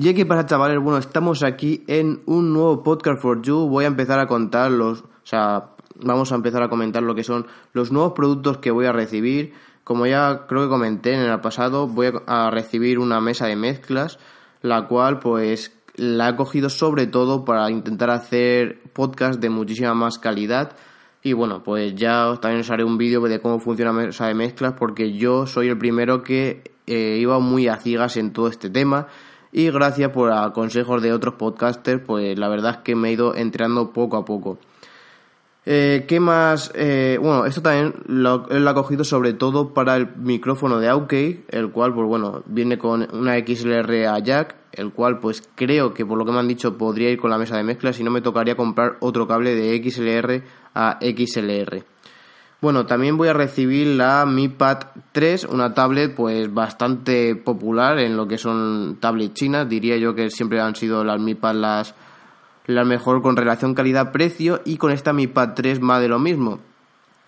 Y 0.00 0.14
qué 0.14 0.24
pasa, 0.24 0.46
chavales, 0.46 0.80
bueno, 0.80 0.98
estamos 0.98 1.42
aquí 1.42 1.82
en 1.88 2.20
un 2.26 2.52
nuevo 2.52 2.84
podcast 2.84 3.20
for 3.20 3.42
you. 3.42 3.68
Voy 3.68 3.82
a 3.82 3.88
empezar 3.88 4.20
a 4.20 4.28
contar 4.28 4.70
los, 4.70 5.00
o 5.00 5.08
sea, 5.24 5.70
vamos 5.96 6.30
a 6.30 6.36
empezar 6.36 6.62
a 6.62 6.68
comentar 6.68 7.02
lo 7.02 7.16
que 7.16 7.24
son 7.24 7.48
los 7.72 7.90
nuevos 7.90 8.12
productos 8.12 8.58
que 8.58 8.70
voy 8.70 8.86
a 8.86 8.92
recibir. 8.92 9.54
Como 9.82 10.06
ya 10.06 10.46
creo 10.46 10.62
que 10.62 10.68
comenté 10.68 11.14
en 11.14 11.22
el 11.22 11.40
pasado, 11.40 11.88
voy 11.88 12.12
a 12.28 12.48
recibir 12.48 13.00
una 13.00 13.20
mesa 13.20 13.46
de 13.46 13.56
mezclas, 13.56 14.20
la 14.62 14.86
cual 14.86 15.18
pues 15.18 15.76
la 15.96 16.28
he 16.28 16.36
cogido 16.36 16.70
sobre 16.70 17.08
todo 17.08 17.44
para 17.44 17.68
intentar 17.68 18.10
hacer 18.10 18.80
podcast 18.92 19.40
de 19.40 19.50
muchísima 19.50 19.94
más 19.94 20.20
calidad. 20.20 20.76
Y 21.24 21.32
bueno, 21.32 21.64
pues 21.64 21.96
ya 21.96 22.38
también 22.40 22.60
os 22.60 22.70
haré 22.70 22.84
un 22.84 22.98
vídeo 22.98 23.20
de 23.22 23.40
cómo 23.40 23.58
funciona 23.58 23.92
la 23.92 24.06
mesa 24.06 24.28
de 24.28 24.34
mezclas 24.34 24.74
porque 24.78 25.14
yo 25.14 25.48
soy 25.48 25.66
el 25.66 25.76
primero 25.76 26.22
que 26.22 26.62
eh, 26.86 27.18
iba 27.20 27.40
muy 27.40 27.66
a 27.66 27.78
ciegas 27.78 28.16
en 28.16 28.32
todo 28.32 28.46
este 28.46 28.70
tema 28.70 29.08
y 29.52 29.70
gracias 29.70 30.10
por 30.10 30.32
a 30.32 30.52
consejos 30.52 31.02
de 31.02 31.12
otros 31.12 31.34
podcasters, 31.34 32.02
pues 32.04 32.38
la 32.38 32.48
verdad 32.48 32.76
es 32.76 32.78
que 32.78 32.94
me 32.94 33.08
he 33.08 33.12
ido 33.12 33.34
entrando 33.34 33.92
poco 33.92 34.16
a 34.16 34.24
poco. 34.24 34.58
Eh, 35.70 36.06
¿Qué 36.08 36.18
más? 36.18 36.72
Eh, 36.74 37.18
bueno, 37.20 37.44
esto 37.44 37.60
también 37.60 37.94
lo, 38.06 38.46
lo, 38.48 38.70
he 38.70 38.74
cogido 38.74 39.04
sobre 39.04 39.34
todo 39.34 39.74
para 39.74 39.96
el 39.96 40.16
micrófono 40.16 40.80
de 40.80 40.88
Aukey, 40.88 41.44
el 41.48 41.70
cual, 41.70 41.92
pues 41.92 42.06
bueno, 42.08 42.42
viene 42.46 42.78
con 42.78 43.06
una 43.12 43.36
XLR 43.38 44.06
a 44.06 44.18
jack, 44.18 44.56
el 44.72 44.92
cual, 44.92 45.18
pues 45.18 45.42
creo 45.54 45.92
que 45.92 46.06
por 46.06 46.16
lo 46.16 46.24
que 46.24 46.32
me 46.32 46.38
han 46.38 46.48
dicho 46.48 46.78
podría 46.78 47.10
ir 47.10 47.18
con 47.18 47.30
la 47.30 47.36
mesa 47.36 47.58
de 47.58 47.64
mezcla, 47.64 47.92
si 47.92 48.02
no 48.02 48.10
me 48.10 48.22
tocaría 48.22 48.56
comprar 48.56 48.96
otro 49.00 49.28
cable 49.28 49.54
de 49.54 49.76
XLR 49.82 50.42
a 50.74 50.98
XLR. 51.02 51.84
Bueno, 52.60 52.86
también 52.86 53.16
voy 53.16 53.28
a 53.28 53.34
recibir 53.34 53.86
la 53.86 54.26
Mi 54.26 54.48
Pad 54.48 54.78
3, 55.12 55.44
una 55.44 55.74
tablet 55.74 56.12
pues 56.12 56.52
bastante 56.52 57.36
popular 57.36 58.00
en 58.00 58.16
lo 58.16 58.26
que 58.26 58.36
son 58.36 58.96
tablets 59.00 59.34
chinas. 59.34 59.68
Diría 59.68 59.96
yo 59.96 60.16
que 60.16 60.28
siempre 60.28 60.60
han 60.60 60.74
sido 60.74 61.04
las 61.04 61.20
Mi 61.20 61.36
Pad 61.36 61.54
las, 61.54 61.94
las 62.66 62.84
mejor 62.84 63.22
con 63.22 63.36
relación 63.36 63.74
calidad-precio 63.74 64.60
y 64.64 64.76
con 64.76 64.90
esta 64.90 65.12
Mi 65.12 65.28
Pad 65.28 65.52
3 65.54 65.80
más 65.80 66.00
de 66.00 66.08
lo 66.08 66.18
mismo. 66.18 66.58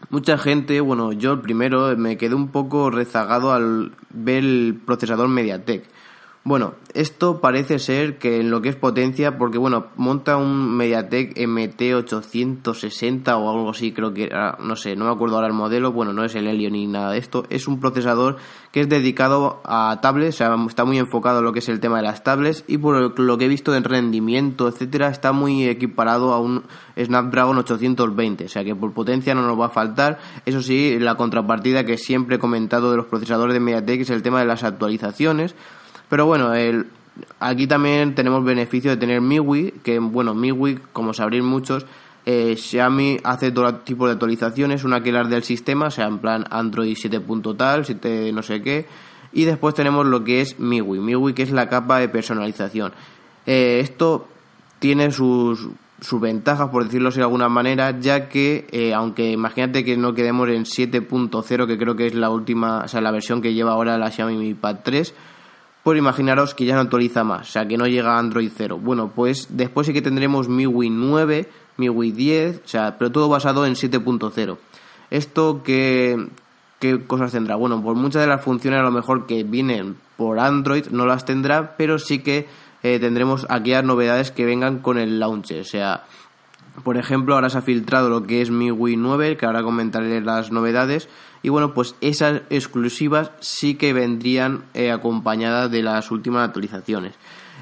Mucha 0.08 0.36
gente, 0.36 0.80
bueno, 0.80 1.12
yo 1.12 1.40
primero 1.40 1.96
me 1.96 2.16
quedé 2.16 2.34
un 2.34 2.48
poco 2.48 2.90
rezagado 2.90 3.52
al 3.52 3.92
ver 4.08 4.38
el 4.38 4.80
procesador 4.84 5.28
MediaTek. 5.28 5.84
Bueno, 6.42 6.72
esto 6.94 7.38
parece 7.42 7.78
ser 7.78 8.16
que 8.16 8.41
en 8.41 8.50
lo 8.50 8.62
que 8.62 8.70
es 8.70 8.77
potencia, 8.77 9.36
porque 9.36 9.58
bueno, 9.58 9.88
monta 9.96 10.38
un 10.38 10.74
MediaTek 10.74 11.36
MT860 11.36 13.28
o 13.36 13.50
algo 13.50 13.69
así, 13.69 13.92
creo 13.92 14.14
que 14.14 14.30
no 14.58 14.74
sé, 14.74 14.96
no 14.96 15.05
me 15.05 15.11
acuerdo 15.11 15.34
ahora 15.34 15.48
el 15.48 15.52
modelo, 15.52 15.92
bueno, 15.92 16.14
no 16.14 16.24
es 16.24 16.34
el 16.34 16.46
Helio 16.46 16.70
ni 16.70 16.86
nada 16.86 17.12
de 17.12 17.18
esto, 17.18 17.44
es 17.50 17.68
un 17.68 17.78
procesador 17.78 18.38
que 18.72 18.80
es 18.80 18.88
dedicado 18.88 19.61
a 19.64 19.98
tablets, 20.00 20.36
o 20.36 20.38
sea, 20.38 20.56
está 20.66 20.86
muy 20.86 20.98
enfocado 20.98 21.41
en 21.41 21.44
lo 21.44 21.52
que 21.52 21.58
es 21.58 21.68
el 21.68 21.78
tema 21.78 21.98
de 21.98 22.05
las 22.05 22.24
tablets 22.24 22.64
y 22.66 22.78
por 22.78 23.20
lo 23.20 23.36
que 23.36 23.44
he 23.44 23.48
visto 23.48 23.74
en 23.77 23.84
rendimiento, 23.84 24.66
etcétera, 24.66 25.08
está 25.08 25.33
muy 25.33 25.66
equiparado 25.68 26.33
a 26.33 26.41
un 26.41 26.64
Snapdragon 26.98 27.58
820, 27.58 28.46
o 28.46 28.48
sea 28.48 28.64
que 28.64 28.74
por 28.74 28.94
potencia 28.94 29.34
no 29.34 29.46
nos 29.46 29.61
va 29.61 29.66
a 29.66 29.70
faltar, 29.70 30.18
eso 30.46 30.62
sí, 30.62 30.98
la 30.98 31.16
contrapartida 31.16 31.84
que 31.84 31.98
siempre 31.98 32.36
he 32.36 32.38
comentado 32.38 32.91
de 32.91 32.96
los 32.96 33.06
procesadores 33.06 33.52
de 33.52 33.61
MediaTek 33.61 34.00
es 34.00 34.11
el 34.11 34.22
tema 34.22 34.41
de 34.41 34.46
las 34.46 34.64
actualizaciones, 34.64 35.55
pero 36.11 36.27
bueno, 36.27 36.53
el, 36.55 36.89
aquí 37.39 37.66
también 37.66 38.14
tenemos 38.14 38.44
beneficio 38.44 38.91
de 38.91 38.97
tener 38.97 39.20
MIUI, 39.20 39.75
que 39.83 39.98
bueno, 39.98 40.34
MIUI, 40.34 40.78
como 40.92 41.14
sabréis 41.14 41.44
muchos, 41.44 41.86
eh, 42.27 42.56
Xiaomi 42.56 43.19
hace 43.25 43.50
todo 43.52 43.77
tipo 43.77 44.06
de 44.06 44.12
actualizaciones, 44.12 44.84
una 44.84 45.02
que 45.02 45.12
las 45.12 45.30
del 45.30 45.44
sistema, 45.44 45.86
o 45.86 45.91
sea, 45.91 46.06
en 46.06 46.19
plan 46.19 46.44
Android 46.50 46.97
7. 46.98 47.22
tal, 47.56 47.86
7 47.86 48.33
no 48.33 48.42
sé 48.42 48.61
qué, 48.61 48.86
y 49.33 49.44
después 49.44 49.75
tenemos 49.75 50.05
lo 50.05 50.25
que 50.25 50.41
es 50.41 50.58
MIUI, 50.58 50.98
MIUI 50.98 51.33
que 51.33 51.44
es 51.44 51.52
la 51.52 51.69
capa 51.69 52.00
de 52.00 52.08
personalización. 52.08 52.92
Eh, 53.47 53.78
esto 53.80 54.27
tiene 54.80 55.12
sus, 55.12 55.69
sus 56.00 56.20
ventajas, 56.20 56.70
por 56.70 56.84
decirlo 56.84 57.11
de 57.11 57.22
alguna 57.22 57.48
manera, 57.48 57.98
ya 58.00 58.28
que, 58.28 58.67
eh, 58.72 58.92
aunque 58.95 59.30
imagínate 59.30 59.84
que 59.84 59.97
no 59.97 60.14
quedemos 60.14 60.48
en 60.48 60.64
7.0, 60.64 61.67
que 61.67 61.79
creo 61.79 61.95
que 61.96 62.07
es 62.07 62.14
la 62.14 62.30
última, 62.30 62.84
o 62.84 62.89
sea, 62.89 63.01
la 63.01 63.13
versión 63.13 63.40
que 63.40 63.55
lleva 63.55 63.73
ahora 63.73 63.96
la 63.96 64.11
Xiaomi 64.11 64.36
Mi 64.36 64.55
Pad 64.55 64.79
3, 64.83 65.14
pues 65.83 65.98
imaginaros 65.98 66.55
que 66.55 66.67
ya 66.67 66.74
no 66.74 66.80
actualiza 66.80 67.24
más, 67.24 67.48
o 67.48 67.52
sea 67.52 67.67
que 67.67 67.77
no 67.77 67.86
llega 67.86 68.14
a 68.14 68.18
Android 68.18 68.51
0. 68.55 68.79
Bueno, 68.83 69.13
pues 69.14 69.48
después 69.51 69.86
sí 69.86 69.92
que 69.92 70.02
tendremos 70.02 70.48
MIUI 70.48 70.91
9, 70.91 71.48
MIUI 71.79 72.13
10, 72.13 72.63
o 72.64 72.68
sea, 72.68 72.98
pero 72.98 73.11
todo 73.11 73.29
basado 73.29 73.64
en 73.67 73.74
7.0. 73.74 74.58
Esto 75.11 75.63
qué, 75.64 76.29
qué 76.79 77.05
cosas 77.07 77.33
tendrá? 77.33 77.57
Bueno, 77.57 77.83
pues 77.83 77.96
muchas 77.96 78.23
de 78.23 78.29
las 78.29 78.45
funciones 78.45 78.80
a 78.80 78.85
lo 78.85 78.90
mejor 78.90 79.27
que 79.27 79.42
vienen 79.42 79.96
por 80.17 80.39
Android 80.39 80.86
no 80.90 81.07
las 81.07 81.24
tendrá, 81.24 81.77
pero 81.77 81.98
sí 81.98 82.20
que 82.20 82.46
eh, 82.83 82.98
tendremos 82.98 83.46
aquellas 83.48 83.85
novedades 83.85 84.30
que 84.30 84.45
vengan 84.45 84.79
con 84.79 84.98
el 84.98 85.19
launcher, 85.19 85.61
o 85.61 85.64
sea, 85.64 86.05
por 86.85 86.96
ejemplo, 86.96 87.35
ahora 87.35 87.51
se 87.51 87.58
ha 87.58 87.63
filtrado 87.63 88.08
lo 88.08 88.23
que 88.23 88.40
es 88.42 88.51
MIUI 88.51 88.96
9, 88.96 89.36
que 89.36 89.46
ahora 89.46 89.63
comentaré 89.63 90.20
las 90.20 90.51
novedades. 90.51 91.08
Y 91.42 91.48
bueno, 91.48 91.73
pues 91.73 91.95
esas 92.01 92.42
exclusivas 92.51 93.30
sí 93.40 93.74
que 93.74 93.92
vendrían 93.92 94.64
eh, 94.74 94.90
acompañadas 94.90 95.70
de 95.70 95.83
las 95.83 96.11
últimas 96.11 96.46
actualizaciones. 96.46 97.14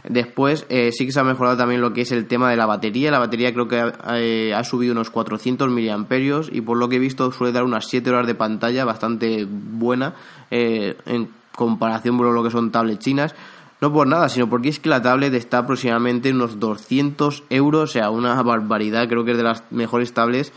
Después 0.08 0.64
eh, 0.68 0.90
sí 0.92 1.06
que 1.06 1.12
se 1.12 1.20
ha 1.20 1.24
mejorado 1.24 1.56
también 1.56 1.80
lo 1.80 1.92
que 1.92 2.00
es 2.00 2.12
el 2.12 2.26
tema 2.26 2.50
de 2.50 2.56
la 2.56 2.66
batería. 2.66 3.10
La 3.10 3.18
batería 3.18 3.52
creo 3.52 3.68
que 3.68 3.92
eh, 4.14 4.54
ha 4.54 4.64
subido 4.64 4.92
unos 4.92 5.10
400 5.10 5.70
miliamperios 5.70 6.48
y 6.52 6.60
por 6.60 6.76
lo 6.76 6.88
que 6.88 6.96
he 6.96 7.00
visto 7.00 7.30
suele 7.30 7.52
dar 7.52 7.64
unas 7.64 7.86
7 7.86 8.08
horas 8.10 8.26
de 8.26 8.34
pantalla 8.34 8.84
bastante 8.84 9.46
buena 9.48 10.14
en 10.50 11.28
comparación 11.54 12.16
con 12.16 12.34
lo 12.34 12.42
que 12.42 12.50
son 12.50 12.70
tablets 12.70 13.04
chinas. 13.04 13.34
No 13.80 13.92
por 13.92 14.08
nada, 14.08 14.28
sino 14.28 14.50
porque 14.50 14.70
es 14.70 14.80
que 14.80 14.88
la 14.88 15.02
tablet 15.02 15.32
está 15.34 15.58
aproximadamente 15.58 16.30
en 16.30 16.36
unos 16.36 16.58
200 16.58 17.44
euros, 17.48 17.90
o 17.90 17.92
sea, 17.92 18.10
una 18.10 18.42
barbaridad, 18.42 19.08
creo 19.08 19.24
que 19.24 19.32
es 19.32 19.36
de 19.36 19.44
las 19.44 19.62
mejores 19.70 20.12
tablets, 20.12 20.52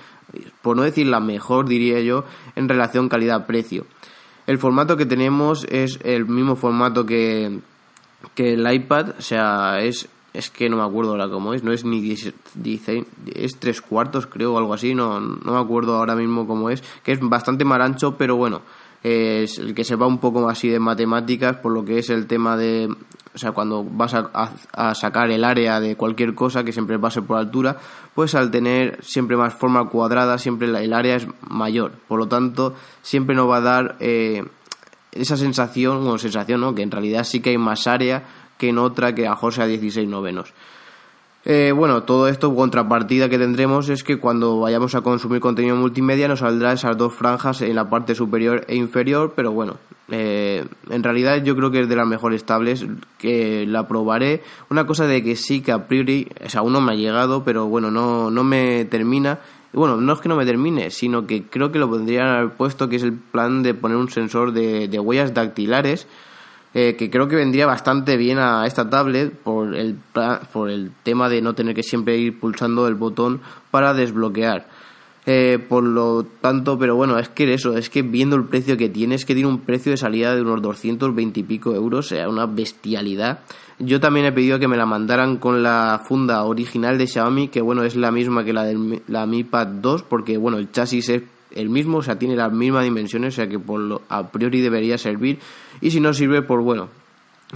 por 0.62 0.76
no 0.76 0.84
decir 0.84 1.08
la 1.08 1.20
mejor, 1.20 1.68
diría 1.68 2.00
yo, 2.02 2.24
en 2.56 2.70
relación 2.70 3.10
calidad-precio. 3.10 3.86
El 4.48 4.58
formato 4.58 4.98
que 4.98 5.06
tenemos 5.06 5.66
es 5.70 6.00
el 6.04 6.26
mismo 6.26 6.56
formato 6.56 7.06
que, 7.06 7.60
que 8.36 8.54
el 8.54 8.72
iPad, 8.72 9.12
o 9.20 9.22
sea, 9.22 9.80
es, 9.82 10.10
es 10.34 10.50
que 10.50 10.70
no 10.70 10.78
me 10.78 10.84
acuerdo 10.84 11.12
ahora 11.12 11.30
cómo 11.30 11.54
es, 11.54 11.64
no 11.64 11.72
es 11.72 11.86
ni 11.86 12.02
16, 12.02 13.06
es 13.36 13.58
tres 13.60 13.82
cuartos 13.82 14.28
creo 14.28 14.54
o 14.54 14.58
algo 14.58 14.74
así, 14.74 14.96
no, 14.96 15.20
no 15.20 15.54
me 15.54 15.60
acuerdo 15.60 15.98
ahora 15.98 16.16
mismo 16.16 16.48
cómo 16.48 16.70
es, 16.70 16.84
que 17.04 17.12
es 17.12 17.20
bastante 17.22 17.66
más 17.66 17.82
ancho, 17.82 18.18
pero 18.18 18.36
bueno, 18.36 18.62
es 19.04 19.58
el 19.58 19.74
que 19.74 19.84
se 19.84 19.96
va 19.96 20.06
un 20.06 20.20
poco 20.20 20.48
así 20.48 20.70
de 20.70 20.80
matemáticas 20.80 21.58
por 21.58 21.72
lo 21.72 21.84
que 21.84 22.00
es 22.00 22.10
el 22.10 22.28
tema 22.28 22.56
de 22.56 22.88
o 23.34 23.38
sea 23.38 23.52
cuando 23.52 23.84
vas 23.84 24.14
a, 24.14 24.96
sacar 24.96 25.32
el 25.32 25.44
área 25.44 25.80
de 25.80 25.96
cualquier 25.96 26.36
cosa 26.36 26.64
que 26.64 26.72
siempre 26.72 27.00
pase 27.00 27.22
por 27.22 27.38
altura 27.38 27.78
pues 28.14 28.36
al 28.36 28.52
tener 28.52 29.04
siempre 29.04 29.38
más 29.38 29.54
forma 29.54 29.90
cuadrada 29.90 30.38
siempre 30.38 30.68
el 30.68 30.94
área 30.94 31.16
es 31.16 31.28
mayor. 31.50 31.94
Por 32.08 32.20
lo 32.20 32.28
tanto 32.28 32.76
siempre 33.02 33.36
nos 33.36 33.50
va 33.50 33.58
a 33.58 33.62
dar 33.62 33.96
eh, 34.00 34.44
esa 35.12 35.38
sensación 35.38 36.06
o 36.08 36.18
sensación 36.18 36.62
no 36.62 36.76
que 36.76 36.84
en 36.84 36.92
realidad 36.92 37.24
sí 37.24 37.40
que 37.40 37.52
hay 37.52 37.58
más 37.58 37.88
área 37.88 38.24
que 38.58 38.70
en 38.70 38.78
otra 38.78 39.16
que 39.16 39.26
a 39.26 39.32
mejor 39.32 39.54
sea 39.54 39.66
16 39.66 40.08
novenos 40.08 40.54
eh, 41.44 41.72
bueno, 41.76 42.04
todo 42.04 42.28
esto, 42.28 42.54
contrapartida 42.54 43.28
que 43.28 43.40
tendremos 43.40 43.90
es 43.90 44.04
que 44.04 44.20
cuando 44.20 44.60
vayamos 44.60 44.94
a 44.94 45.02
consumir 45.02 45.40
contenido 45.40 45.76
multimedia 45.76 46.28
nos 46.28 46.40
saldrá 46.40 46.74
esas 46.74 46.98
dos 46.98 47.16
franjas 47.16 47.62
en 47.62 47.76
la 47.76 47.90
parte 47.90 48.14
superior 48.14 48.64
e 48.68 48.76
inferior, 48.76 49.34
pero 49.36 49.52
bueno, 49.52 49.78
eh, 50.10 50.64
en 50.90 51.04
realidad 51.04 51.44
yo 51.44 51.56
creo 51.56 51.72
que 51.72 51.82
es 51.82 51.90
de 51.90 51.96
las 51.96 52.06
mejores 52.06 52.44
tablets 52.44 52.86
que 53.18 53.66
la 53.66 53.88
probaré. 53.88 54.44
Una 54.70 54.86
cosa 54.86 55.08
de 55.08 55.24
que 55.24 55.36
sí 55.36 55.62
que 55.62 55.72
a 55.72 55.88
priori, 55.88 56.28
o 56.46 56.50
sea, 56.50 56.62
aún 56.62 56.74
no 56.74 56.82
me 56.82 56.92
ha 56.92 56.96
llegado, 56.96 57.44
pero 57.44 57.66
bueno, 57.66 57.90
no, 57.90 58.30
no 58.30 58.44
me 58.44 58.86
termina. 58.86 59.40
Bueno, 59.74 59.98
no 59.98 60.14
es 60.14 60.20
que 60.20 60.30
no 60.30 60.36
me 60.36 60.46
termine, 60.46 60.92
sino 60.92 61.26
que 61.26 61.44
creo 61.44 61.72
que 61.72 61.80
lo 61.80 61.90
podrían 61.90 62.28
haber 62.28 62.52
puesto, 62.52 62.88
que 62.88 62.98
es 62.98 63.04
el 63.04 63.14
plan 63.14 63.64
de 63.64 63.74
poner 63.74 63.98
un 63.98 64.10
sensor 64.10 64.52
de 64.52 65.00
huellas 65.00 65.34
dactilares 65.34 66.08
eh, 66.74 66.96
que 66.96 67.10
creo 67.10 67.28
que 67.28 67.36
vendría 67.36 67.66
bastante 67.66 68.16
bien 68.16 68.40
a 68.40 68.66
esta 68.66 68.90
tablet 68.90 69.34
por 69.34 69.76
el, 69.76 69.98
por 70.54 70.70
el 70.70 70.92
tema 71.04 71.28
de 71.28 71.42
no 71.42 71.54
tener 71.54 71.76
que 71.76 71.84
siempre 71.84 72.18
ir 72.18 72.40
pulsando 72.40 72.88
el 72.88 72.96
botón 72.96 73.42
para 73.72 73.94
desbloquear. 73.94 74.68
Eh, 75.26 75.60
por 75.60 75.84
lo 75.84 76.26
tanto, 76.42 76.80
pero 76.80 76.96
bueno, 76.96 77.20
es 77.20 77.30
que 77.30 77.54
eso, 77.54 77.78
es 77.78 77.92
que 77.92 78.02
viendo 78.02 78.36
el 78.36 78.46
precio 78.46 78.76
que 78.76 78.90
tiene, 78.90 79.16
es 79.16 79.26
que 79.26 79.36
tiene 79.36 79.50
un 79.50 79.60
precio 79.60 79.92
de 79.92 79.98
salida 79.98 80.34
de 80.34 80.42
unos 80.42 80.62
220 80.64 81.40
y 81.40 81.44
pico 81.44 81.76
euros, 81.76 82.08
o 82.08 82.10
sea, 82.10 82.28
una 82.28 82.48
bestialidad. 82.48 83.42
Yo 83.78 84.00
también 84.00 84.26
he 84.26 84.32
pedido 84.32 84.58
que 84.58 84.68
me 84.68 84.78
la 84.78 84.86
mandaran 84.86 85.38
con 85.38 85.62
la 85.62 86.02
funda 86.04 86.44
original 86.44 86.98
de 86.98 87.06
Xiaomi, 87.06 87.50
que 87.50 87.62
bueno, 87.62 87.84
es 87.84 87.96
la 87.96 88.12
misma 88.12 88.44
que 88.44 88.54
la 88.54 88.64
de 88.64 89.02
la 89.08 89.26
Mi 89.28 89.44
Pad 89.44 89.68
2, 89.68 90.04
porque 90.04 90.38
bueno, 90.38 90.58
el 90.58 90.72
chasis 90.72 91.10
es 91.10 91.24
el 91.56 91.70
mismo, 91.70 92.00
o 92.00 92.02
sea, 92.02 92.18
tiene 92.18 92.36
las 92.36 92.52
mismas 92.52 92.84
dimensiones, 92.84 93.34
o 93.34 93.36
sea 93.36 93.48
que 93.48 93.60
por 93.60 93.80
lo, 93.80 94.02
a 94.10 94.32
priori 94.32 94.62
debería 94.62 94.98
servir. 94.98 95.40
Y 95.82 95.92
si 95.92 96.00
no 96.00 96.14
sirve, 96.14 96.42
pues 96.42 96.64
bueno, 96.64 96.90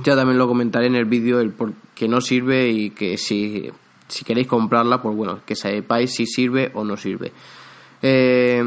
ya 0.03 0.15
también 0.15 0.38
lo 0.38 0.47
comentaré 0.47 0.88
en 0.88 0.95
el 0.95 1.06
vídeo 1.06 1.39
el 1.39 1.51
por 1.51 1.74
qué 1.94 2.07
no 2.07 2.21
sirve 2.21 2.69
y 2.69 2.89
que 2.92 3.18
si, 3.18 3.69
si 4.07 4.25
queréis 4.25 4.47
comprarla, 4.47 5.01
pues 5.01 5.15
bueno, 5.15 5.39
que 5.45 5.56
sepáis 5.56 6.13
si 6.13 6.25
sirve 6.25 6.71
o 6.74 6.83
no 6.83 6.97
sirve. 6.97 7.31
Eh, 8.01 8.63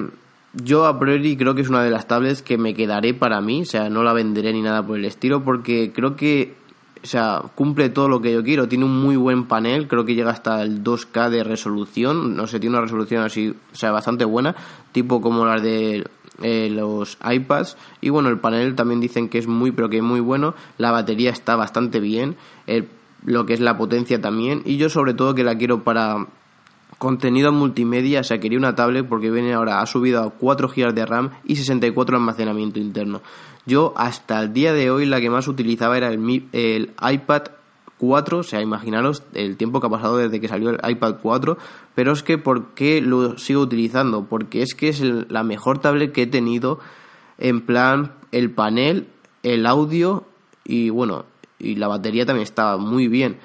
yo 0.55 0.87
a 0.87 0.99
priori 0.99 1.37
creo 1.37 1.55
que 1.55 1.61
es 1.61 1.69
una 1.69 1.83
de 1.83 1.91
las 1.91 2.09
tablets 2.09 2.43
que 2.43 2.57
me 2.57 2.75
quedaré 2.75 3.15
para 3.15 3.41
mí, 3.41 3.63
o 3.63 3.67
sea, 3.67 3.91
no 3.91 4.03
la 4.03 4.13
venderé 4.13 4.53
ni 4.53 4.63
nada 4.63 4.87
por 4.87 4.99
el 4.99 5.05
estilo, 5.05 5.45
porque 5.45 5.93
creo 5.93 6.17
que 6.17 6.55
o 7.03 7.06
sea, 7.06 7.43
cumple 7.55 7.89
todo 7.89 8.09
lo 8.09 8.21
que 8.21 8.33
yo 8.33 8.43
quiero. 8.43 8.69
Tiene 8.69 8.85
un 8.85 9.00
muy 9.00 9.17
buen 9.17 9.47
panel, 9.47 9.89
creo 9.89 10.05
que 10.05 10.15
llega 10.15 10.31
hasta 10.31 10.62
el 10.62 10.83
2K 10.83 11.31
de 11.31 11.45
resolución. 11.45 12.37
No 12.37 12.47
sé, 12.47 12.61
tiene 12.61 12.77
una 12.77 12.83
resolución 12.83 13.23
así, 13.23 13.55
o 13.73 13.77
sea, 13.77 13.91
bastante 13.91 14.25
buena, 14.25 14.55
tipo 14.93 15.21
como 15.21 15.45
las 15.45 15.62
de 15.62 16.05
eh, 16.43 16.69
los 16.71 17.19
iPads. 17.29 17.77
Y 18.00 18.11
bueno, 18.11 18.29
el 18.29 18.39
panel 18.39 18.75
también 18.75 19.00
dicen 19.00 19.29
que 19.29 19.39
es 19.39 19.47
muy, 19.47 19.73
pero 19.73 19.89
que 19.89 20.03
muy 20.03 20.21
bueno. 20.21 20.55
La 20.77 20.91
batería 20.91 21.31
está 21.31 21.56
bastante 21.56 22.00
bien, 22.00 22.37
lo 23.25 23.47
que 23.47 23.55
es 23.55 23.61
la 23.61 23.77
potencia 23.77 24.21
también. 24.21 24.62
Y 24.65 24.77
yo, 24.77 24.89
sobre 24.89 25.15
todo, 25.15 25.35
que 25.35 25.45
la 25.45 25.56
quiero 25.56 25.85
para 25.85 26.27
contenido 26.99 27.53
multimedia, 27.53 28.21
o 28.21 28.25
sea, 28.25 28.41
quería 28.41 28.59
una 28.59 28.75
tablet 28.75 29.09
porque 29.09 29.31
viene 29.31 29.55
ahora, 29.55 29.81
ha 29.81 29.87
subido 29.87 30.23
a 30.23 30.31
4 30.31 30.69
GB 30.69 30.93
de 30.93 31.06
RAM 31.06 31.31
y 31.45 31.56
64 31.56 32.17
de 32.17 32.21
almacenamiento 32.21 32.81
interno. 32.81 33.23
Yo 33.67 33.95
hasta 33.97 34.41
el 34.41 34.53
día 34.53 34.73
de 34.73 34.91
hoy 34.91 35.06
la 35.06 35.21
que 35.21 35.31
más 35.31 35.47
utilizaba 35.49 35.97
era 35.97 36.09
el, 36.09 36.45
el 36.53 36.93
iPad 37.00 37.43
4, 37.99 38.39
o 38.39 38.43
sea, 38.43 38.61
imaginaros 38.61 39.23
el 39.35 39.56
tiempo 39.56 39.81
que 39.81 39.87
ha 39.87 39.91
pasado 39.91 40.17
desde 40.17 40.41
que 40.41 40.49
salió 40.49 40.71
el 40.71 40.79
iPad 40.89 41.17
4, 41.21 41.59
pero 41.95 42.12
es 42.12 42.23
que 42.23 42.39
¿por 42.39 42.75
qué 42.75 43.00
lo 43.00 43.39
sigo 43.39 43.61
utilizando? 43.61 44.25
Porque 44.25 44.62
es 44.62 44.75
que 44.75 44.89
es 44.89 45.00
la 45.00 45.43
mejor 45.43 45.79
tablet 45.79 46.12
que 46.12 46.23
he 46.23 46.27
tenido 46.27 46.79
en 47.39 47.61
plan 47.61 48.12
el 48.33 48.50
panel, 48.50 49.09
el 49.43 49.67
audio 49.67 50.25
y 50.65 50.91
bueno, 50.91 51.25
y 51.59 51.77
la 51.77 51.89
batería 51.89 52.27
también 52.27 52.45
estaba 52.45 52.77
muy 52.79 53.09
bien. 53.09 53.39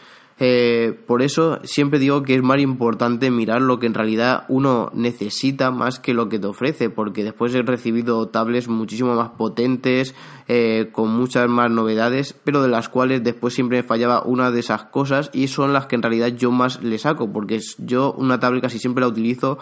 Eh, 0.46 1.00
por 1.08 1.22
eso 1.22 1.60
siempre 1.64 2.00
digo 2.00 2.24
que 2.24 2.36
es 2.36 2.44
más 2.44 2.60
importante 2.60 3.32
mirar 3.32 3.62
lo 3.62 3.80
que 3.80 3.88
en 3.88 3.94
realidad 3.94 4.44
uno 4.50 4.92
necesita 4.94 5.72
más 5.72 6.00
que 6.00 6.14
lo 6.14 6.28
que 6.28 6.38
te 6.38 6.48
ofrece, 6.48 6.90
porque 6.90 7.24
después 7.24 7.56
he 7.56 7.62
recibido 7.62 8.28
tablets 8.28 8.68
muchísimo 8.68 9.16
más 9.16 9.30
potentes, 9.38 10.14
eh, 10.50 10.90
con 10.92 11.12
muchas 11.12 11.48
más 11.48 11.72
novedades, 11.72 12.36
pero 12.44 12.62
de 12.62 12.68
las 12.68 12.90
cuales 12.90 13.24
después 13.24 13.54
siempre 13.54 13.78
me 13.78 13.88
fallaba 13.88 14.24
una 14.26 14.52
de 14.52 14.60
esas 14.60 14.84
cosas 14.84 15.30
y 15.32 15.48
son 15.48 15.72
las 15.72 15.86
que 15.86 15.96
en 15.96 16.02
realidad 16.02 16.28
yo 16.36 16.52
más 16.52 16.84
le 16.84 16.98
saco, 16.98 17.32
porque 17.32 17.62
yo 17.78 18.12
una 18.12 18.42
tablet 18.42 18.64
casi 18.64 18.80
siempre 18.80 19.00
la 19.00 19.08
utilizo 19.08 19.60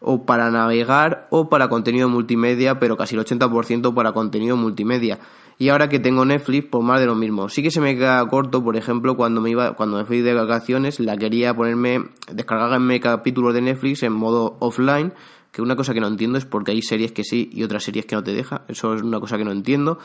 o 0.00 0.26
para 0.26 0.50
navegar 0.50 1.28
o 1.30 1.48
para 1.48 1.70
contenido 1.70 2.10
multimedia, 2.10 2.78
pero 2.78 2.98
casi 2.98 3.14
el 3.14 3.24
80% 3.24 3.94
para 3.94 4.12
contenido 4.12 4.54
multimedia. 4.58 5.18
Y 5.60 5.68
ahora 5.68 5.90
que 5.90 5.98
tengo 5.98 6.24
Netflix, 6.24 6.68
pues 6.70 6.82
más 6.82 7.00
de 7.00 7.06
lo 7.06 7.14
mismo. 7.14 7.50
Sí 7.50 7.62
que 7.62 7.70
se 7.70 7.82
me 7.82 7.94
queda 7.94 8.26
corto, 8.28 8.64
por 8.64 8.78
ejemplo, 8.78 9.14
cuando 9.14 9.42
me 9.42 9.50
iba, 9.50 9.74
cuando 9.74 9.98
me 9.98 10.06
fui 10.06 10.22
de 10.22 10.32
vacaciones, 10.32 10.98
la 11.00 11.18
quería 11.18 11.52
ponerme, 11.52 12.02
descargarme 12.32 12.98
capítulos 12.98 13.52
de 13.52 13.60
Netflix 13.60 14.02
en 14.02 14.14
modo 14.14 14.56
offline, 14.60 15.12
que 15.52 15.60
una 15.60 15.76
cosa 15.76 15.92
que 15.92 16.00
no 16.00 16.06
entiendo 16.06 16.38
es 16.38 16.46
porque 16.46 16.70
hay 16.70 16.80
series 16.80 17.12
que 17.12 17.24
sí 17.24 17.50
y 17.52 17.62
otras 17.62 17.84
series 17.84 18.06
que 18.06 18.16
no 18.16 18.24
te 18.24 18.32
deja. 18.32 18.62
Eso 18.68 18.94
es 18.94 19.02
una 19.02 19.20
cosa 19.20 19.36
que 19.36 19.44
no 19.44 19.52
entiendo. 19.52 19.98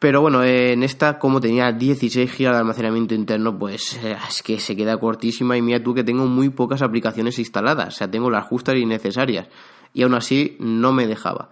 Pero 0.00 0.20
bueno, 0.20 0.42
en 0.42 0.82
esta, 0.82 1.20
como 1.20 1.40
tenía 1.40 1.70
16 1.70 2.36
GB 2.36 2.50
de 2.50 2.56
almacenamiento 2.56 3.14
interno, 3.14 3.56
pues 3.56 3.96
eh, 4.02 4.16
es 4.28 4.42
que 4.42 4.58
se 4.58 4.74
queda 4.74 4.98
cortísima 4.98 5.56
y 5.56 5.62
mira 5.62 5.84
tú 5.84 5.94
que 5.94 6.02
tengo 6.02 6.26
muy 6.26 6.48
pocas 6.48 6.82
aplicaciones 6.82 7.38
instaladas, 7.38 7.94
o 7.94 7.96
sea, 7.98 8.10
tengo 8.10 8.28
las 8.28 8.44
justas 8.44 8.74
y 8.74 8.86
necesarias. 8.86 9.46
Y 9.92 10.02
aún 10.02 10.14
así 10.14 10.56
no 10.58 10.92
me 10.92 11.06
dejaba. 11.06 11.50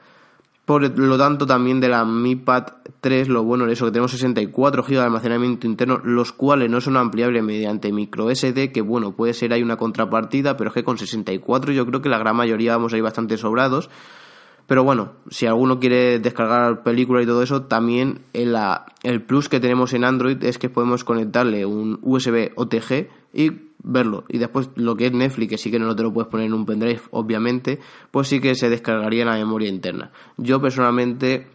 Por 0.73 0.99
lo 0.99 1.19
tanto, 1.19 1.45
también 1.45 1.81
de 1.81 1.89
la 1.91 2.03
Mi 2.07 2.35
Pad 2.35 2.65
3, 3.03 3.29
lo 3.29 3.43
bueno 3.45 3.67
es 3.67 3.73
eso, 3.73 3.85
que 3.85 3.91
tenemos 3.91 4.11
64 4.13 4.83
GB 4.83 4.89
de 4.89 5.01
almacenamiento 5.01 5.67
interno, 5.67 6.01
los 6.03 6.33
cuales 6.33 6.71
no 6.71 6.81
son 6.81 6.97
ampliables 6.97 7.45
mediante 7.45 7.93
micro 7.93 8.35
SD, 8.35 8.73
que 8.73 8.81
bueno, 8.81 9.13
puede 9.15 9.35
ser 9.35 9.53
hay 9.53 9.63
una 9.63 9.77
contrapartida, 9.77 10.57
pero 10.57 10.69
es 10.71 10.75
que 10.75 10.83
con 10.83 10.97
64 10.97 11.73
yo 11.73 11.85
creo 11.85 12.01
que 12.01 12.09
la 12.09 12.17
gran 12.17 12.37
mayoría 12.37 12.75
vamos 12.75 12.95
a 12.95 12.97
ir 12.97 13.03
bastante 13.03 13.37
sobrados. 13.37 13.91
Pero 14.67 14.85
bueno, 14.85 15.13
si 15.29 15.47
alguno 15.47 15.81
quiere 15.81 16.19
descargar 16.19 16.83
películas 16.83 17.25
y 17.25 17.27
todo 17.27 17.43
eso, 17.43 17.63
también 17.63 18.21
el, 18.33 18.57
el 19.03 19.23
plus 19.23 19.49
que 19.49 19.61
tenemos 19.61 19.93
en 19.93 20.05
Android 20.05 20.43
es 20.45 20.59
que 20.59 20.71
podemos 20.71 21.05
conectarle 21.05 21.67
un 21.67 21.99
USB 22.03 22.53
OTG 22.55 23.09
y 23.35 23.51
verlo. 23.83 24.25
Y 24.29 24.39
después 24.39 24.71
lo 24.77 24.97
que 24.97 25.07
es 25.07 25.13
Netflix, 25.13 25.51
que 25.51 25.59
sí 25.59 25.71
que 25.71 25.79
no 25.79 25.95
te 25.97 26.03
lo 26.03 26.13
puedes 26.13 26.31
poner 26.31 26.47
en 26.47 26.55
un 26.55 26.65
pendrive, 26.65 27.01
obviamente, 27.11 27.81
pues 28.11 28.29
sí 28.29 28.41
que 28.41 28.55
se 28.55 28.69
descargaría 28.69 29.23
en 29.23 29.29
la 29.29 29.37
memoria 29.37 29.69
interna. 29.69 30.13
Yo 30.37 30.61
personalmente 30.61 31.49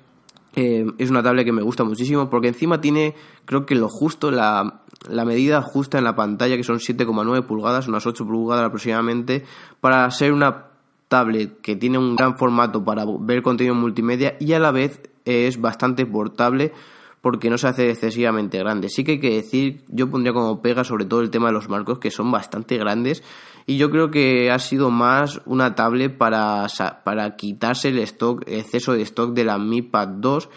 eh, 0.55 0.85
es 0.97 1.09
una 1.09 1.23
tablet 1.23 1.45
que 1.45 1.51
me 1.51 1.61
gusta 1.61 1.83
muchísimo 1.83 2.29
porque 2.29 2.49
encima 2.49 2.81
tiene, 2.81 3.15
creo 3.45 3.65
que 3.65 3.75
lo 3.75 3.89
justo, 3.89 4.31
la, 4.31 4.81
la 5.09 5.25
medida 5.25 5.61
justa 5.61 5.97
en 5.97 6.03
la 6.03 6.15
pantalla, 6.15 6.57
que 6.57 6.63
son 6.63 6.79
7,9 6.79 7.45
pulgadas, 7.45 7.87
unas 7.87 8.05
8 8.05 8.25
pulgadas 8.25 8.65
aproximadamente, 8.65 9.45
para 9.81 10.09
ser 10.11 10.33
una 10.33 10.65
tablet 11.07 11.61
que 11.61 11.75
tiene 11.75 11.97
un 11.97 12.15
gran 12.15 12.37
formato 12.37 12.83
para 12.83 13.05
ver 13.19 13.41
contenido 13.41 13.75
multimedia 13.75 14.35
y 14.39 14.53
a 14.53 14.59
la 14.59 14.71
vez 14.71 15.01
es 15.25 15.59
bastante 15.59 16.05
portable 16.05 16.73
porque 17.21 17.49
no 17.49 17.57
se 17.57 17.67
hace 17.67 17.89
excesivamente 17.89 18.57
grande. 18.59 18.89
Sí 18.89 19.03
que 19.03 19.13
hay 19.13 19.19
que 19.19 19.35
decir, 19.35 19.83
yo 19.87 20.09
pondría 20.09 20.33
como 20.33 20.61
pega 20.61 20.83
sobre 20.83 21.05
todo 21.05 21.21
el 21.21 21.29
tema 21.29 21.47
de 21.47 21.53
los 21.53 21.67
marcos 21.67 21.99
que 21.99 22.11
son 22.11 22.31
bastante 22.31 22.77
grandes 22.77 23.23
y 23.65 23.77
yo 23.77 23.89
creo 23.89 24.11
que 24.11 24.51
ha 24.51 24.59
sido 24.59 24.91
más 24.91 25.41
una 25.45 25.75
tablet 25.75 26.17
para, 26.17 26.67
para 27.03 27.35
quitarse 27.35 27.89
el 27.89 27.99
stock, 27.99 28.43
exceso 28.47 28.93
de 28.93 29.01
stock 29.01 29.33
de 29.33 29.43
la 29.43 29.57
Mi 29.57 29.81
Pad 29.81 30.07
2 30.19 30.49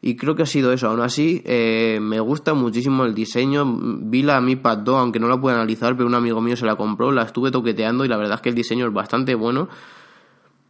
y 0.00 0.16
creo 0.16 0.36
que 0.36 0.42
ha 0.42 0.46
sido 0.46 0.72
eso. 0.72 0.88
Aún 0.88 1.00
así, 1.00 1.42
eh, 1.44 1.98
me 2.00 2.20
gusta 2.20 2.54
muchísimo 2.54 3.04
el 3.04 3.14
diseño. 3.14 3.64
Vi 3.66 4.22
la 4.22 4.40
Mi 4.40 4.56
Pad 4.56 4.78
2, 4.78 4.96
aunque 4.96 5.18
no 5.18 5.28
la 5.28 5.40
pude 5.40 5.54
analizar, 5.54 5.96
pero 5.96 6.06
un 6.06 6.14
amigo 6.14 6.40
mío 6.40 6.56
se 6.56 6.66
la 6.66 6.76
compró, 6.76 7.10
la 7.10 7.22
estuve 7.22 7.50
toqueteando 7.50 8.04
y 8.04 8.08
la 8.08 8.16
verdad 8.16 8.36
es 8.36 8.40
que 8.40 8.48
el 8.50 8.54
diseño 8.54 8.86
es 8.86 8.92
bastante 8.92 9.34
bueno. 9.34 9.68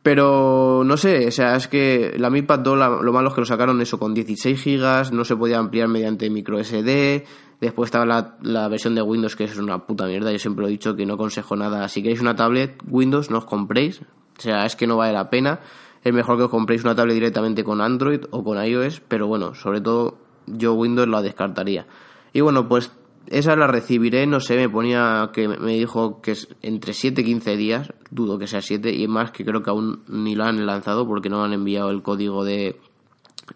Pero 0.02 0.82
no 0.86 0.96
sé, 0.96 1.26
o 1.26 1.30
sea, 1.30 1.56
es 1.56 1.68
que 1.68 2.14
la 2.16 2.30
Mi 2.30 2.40
Pad 2.40 2.60
2 2.60 3.02
lo 3.02 3.12
malo 3.12 3.28
es 3.28 3.34
que 3.34 3.42
lo 3.42 3.46
sacaron 3.46 3.80
eso 3.82 3.98
con 3.98 4.14
16 4.14 4.64
GB, 4.64 5.12
no 5.12 5.24
se 5.24 5.36
podía 5.36 5.58
ampliar 5.58 5.88
mediante 5.88 6.30
micro 6.30 6.62
SD. 6.62 7.26
Después 7.60 7.88
estaba 7.88 8.06
la, 8.06 8.36
la, 8.40 8.68
versión 8.68 8.94
de 8.94 9.02
Windows 9.02 9.36
que 9.36 9.44
es 9.44 9.58
una 9.58 9.84
puta 9.84 10.06
mierda, 10.06 10.30
yo 10.30 10.38
siempre 10.38 10.62
lo 10.62 10.68
he 10.68 10.70
dicho 10.70 10.96
que 10.96 11.04
no 11.04 11.14
aconsejo 11.14 11.56
nada. 11.56 11.88
Si 11.88 12.02
queréis 12.02 12.20
una 12.22 12.36
tablet 12.36 12.80
Windows, 12.86 13.30
no 13.30 13.38
os 13.38 13.44
compréis, 13.44 14.00
o 14.00 14.40
sea, 14.40 14.64
es 14.64 14.76
que 14.76 14.86
no 14.86 14.96
vale 14.96 15.12
la 15.12 15.28
pena. 15.28 15.60
Es 16.08 16.14
mejor 16.14 16.38
que 16.38 16.44
os 16.44 16.50
compréis 16.50 16.84
una 16.84 16.94
tablet 16.94 17.12
directamente 17.12 17.62
con 17.64 17.82
Android 17.82 18.20
o 18.30 18.42
con 18.42 18.56
iOS, 18.64 19.02
pero 19.06 19.26
bueno, 19.26 19.54
sobre 19.54 19.82
todo 19.82 20.16
yo 20.46 20.72
Windows 20.72 21.06
la 21.06 21.20
descartaría. 21.20 21.86
Y 22.32 22.40
bueno, 22.40 22.66
pues 22.66 22.92
esa 23.26 23.54
la 23.56 23.66
recibiré, 23.66 24.26
no 24.26 24.40
sé, 24.40 24.56
me 24.56 24.70
ponía 24.70 25.28
que 25.34 25.48
me 25.48 25.74
dijo 25.74 26.22
que 26.22 26.30
es 26.30 26.48
entre 26.62 26.94
7 26.94 27.20
y 27.20 27.24
15 27.24 27.56
días, 27.58 27.92
dudo 28.10 28.38
que 28.38 28.46
sea 28.46 28.62
7 28.62 28.90
y 28.90 29.06
más 29.06 29.32
que 29.32 29.44
creo 29.44 29.62
que 29.62 29.68
aún 29.68 30.02
ni 30.08 30.34
la 30.34 30.48
han 30.48 30.64
lanzado 30.64 31.06
porque 31.06 31.28
no 31.28 31.44
han 31.44 31.52
enviado 31.52 31.90
el 31.90 32.02
código 32.02 32.42
de, 32.42 32.80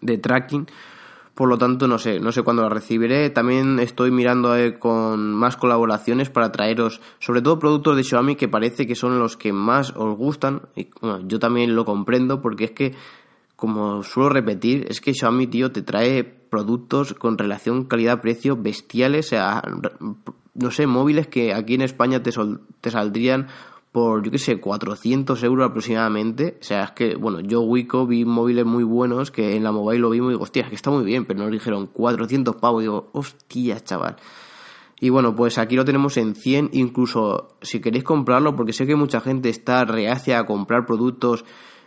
de 0.01 0.19
tracking. 0.19 0.67
Por 1.33 1.49
lo 1.49 1.57
tanto, 1.57 1.87
no 1.87 1.97
sé, 1.97 2.19
no 2.19 2.31
sé 2.31 2.43
cuándo 2.43 2.61
la 2.61 2.69
recibiré. 2.69 3.31
También 3.31 3.79
estoy 3.79 4.11
mirando 4.11 4.53
con 4.77 5.33
más 5.33 5.57
colaboraciones 5.57 6.29
para 6.29 6.51
traeros, 6.51 7.01
sobre 7.17 7.41
todo 7.41 7.57
productos 7.57 7.97
de 7.97 8.03
Xiaomi 8.03 8.35
que 8.35 8.47
parece 8.47 8.85
que 8.85 8.93
son 8.93 9.17
los 9.17 9.35
que 9.35 9.51
más 9.51 9.93
os 9.95 10.15
gustan. 10.15 10.61
Y, 10.75 10.89
bueno, 11.01 11.27
yo 11.27 11.39
también 11.39 11.75
lo 11.75 11.85
comprendo 11.85 12.39
porque 12.39 12.65
es 12.65 12.71
que, 12.71 12.93
como 13.55 14.03
suelo 14.03 14.29
repetir, 14.29 14.85
es 14.89 15.01
que 15.01 15.15
Xiaomi, 15.15 15.47
tío, 15.47 15.71
te 15.71 15.81
trae 15.81 16.23
productos 16.23 17.15
con 17.15 17.39
relación 17.39 17.85
calidad-precio 17.85 18.55
bestiales. 18.55 19.25
O 19.25 19.29
sea, 19.29 19.63
no 20.53 20.69
sé, 20.69 20.85
móviles 20.85 21.25
que 21.25 21.51
aquí 21.51 21.73
en 21.73 21.81
España 21.81 22.21
te, 22.21 22.31
te 22.79 22.91
saldrían 22.91 23.47
por, 23.93 24.23
yo 24.23 24.31
qué 24.31 24.39
sé, 24.39 24.59
400 24.59 25.41
euros 25.43 25.69
aproximadamente. 25.69 26.57
O 26.59 26.63
sea, 26.63 26.83
es 26.85 26.91
que, 26.91 27.15
bueno, 27.15 27.39
yo 27.39 27.61
Wico 27.61 28.07
vi 28.07 28.25
móviles 28.25 28.65
muy 28.65 28.83
buenos 28.83 29.29
que 29.29 29.55
en 29.55 29.63
la 29.63 29.71
mobile 29.71 29.99
lo 29.99 30.09
vimos 30.09 30.29
y 30.29 30.33
digo, 30.33 30.43
hostia, 30.43 30.63
es 30.63 30.69
que 30.69 30.75
está 30.75 30.89
muy 30.89 31.05
bien, 31.05 31.25
pero 31.25 31.39
nos 31.41 31.51
dijeron 31.51 31.87
400 31.87 32.55
pavos. 32.55 32.81
Y 32.81 32.85
digo, 32.85 33.11
hostia, 33.13 33.79
chaval. 33.81 34.15
Y 34.99 35.09
bueno, 35.09 35.35
pues 35.35 35.59
aquí 35.59 35.75
lo 35.75 35.85
tenemos 35.85 36.17
en 36.17 36.33
100, 36.33 36.71
incluso 36.73 37.55
si 37.61 37.81
queréis 37.81 38.03
comprarlo, 38.03 38.55
porque 38.55 38.73
sé 38.73 38.87
que 38.87 38.95
mucha 38.95 39.21
gente 39.21 39.49
está 39.49 39.85
reacia 39.85 40.39
a 40.39 40.45
comprar 40.47 40.87
productos 40.87 41.45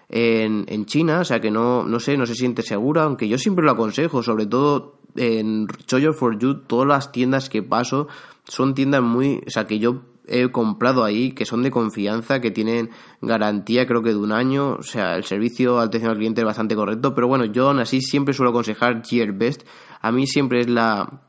en, 0.08 0.64
en 0.68 0.86
China, 0.86 1.20
o 1.20 1.24
sea 1.24 1.40
que 1.40 1.50
no, 1.50 1.82
no 1.82 1.98
sé, 1.98 2.16
no 2.16 2.26
se 2.26 2.36
siente 2.36 2.62
segura, 2.62 3.02
aunque 3.02 3.26
yo 3.26 3.38
siempre 3.38 3.64
lo 3.64 3.72
aconsejo, 3.72 4.22
sobre 4.22 4.46
todo 4.46 5.00
en 5.16 5.66
Choyo 5.86 6.12
for 6.12 6.38
You, 6.38 6.62
todas 6.66 6.86
las 6.86 7.10
tiendas 7.10 7.48
que 7.48 7.62
paso 7.62 8.06
son 8.44 8.74
tiendas 8.74 9.02
muy, 9.02 9.42
o 9.44 9.50
sea 9.50 9.64
que 9.66 9.78
yo 9.80 10.02
he 10.28 10.50
comprado 10.50 11.04
ahí 11.04 11.32
que 11.32 11.44
son 11.44 11.62
de 11.62 11.70
confianza, 11.70 12.40
que 12.40 12.50
tienen 12.50 12.90
garantía 13.20 13.86
creo 13.86 14.02
que 14.02 14.10
de 14.10 14.16
un 14.16 14.32
año, 14.32 14.74
o 14.74 14.82
sea, 14.82 15.16
el 15.16 15.24
servicio 15.24 15.78
atención 15.78 16.10
al 16.10 16.18
cliente 16.18 16.40
es 16.40 16.46
bastante 16.46 16.74
correcto, 16.74 17.14
pero 17.14 17.28
bueno, 17.28 17.44
yo 17.44 17.68
aún 17.68 17.80
así 17.80 18.00
siempre 18.00 18.34
suelo 18.34 18.50
aconsejar 18.50 19.02
Gearbest, 19.04 19.62
a 20.00 20.12
mí 20.12 20.26
siempre 20.26 20.60
es 20.60 20.68
la, 20.68 21.20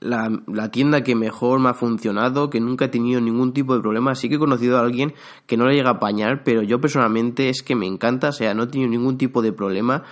la, 0.00 0.70
tienda 0.70 1.02
que 1.02 1.14
mejor 1.14 1.60
me 1.60 1.68
ha 1.70 1.74
funcionado, 1.74 2.50
que 2.50 2.60
nunca 2.60 2.86
he 2.86 2.88
tenido 2.88 3.20
ningún 3.20 3.52
tipo 3.52 3.74
de 3.74 3.80
problema. 3.80 4.14
Sí 4.14 4.28
que 4.28 4.36
he 4.36 4.38
conocido 4.38 4.78
a 4.78 4.82
alguien 4.82 5.14
que 5.46 5.56
no 5.56 5.66
le 5.66 5.74
llega 5.74 5.90
a 5.90 5.94
apañar, 5.94 6.44
pero 6.44 6.62
yo 6.62 6.80
personalmente 6.80 7.48
es 7.48 7.62
que 7.62 7.74
me 7.74 7.86
encanta, 7.86 8.28
o 8.28 8.32
sea, 8.32 8.54
no 8.54 8.64
he 8.64 8.66
tenido 8.66 8.90
ningún 8.90 9.18
tipo 9.18 9.42
de 9.42 9.52
problema. 9.52 10.02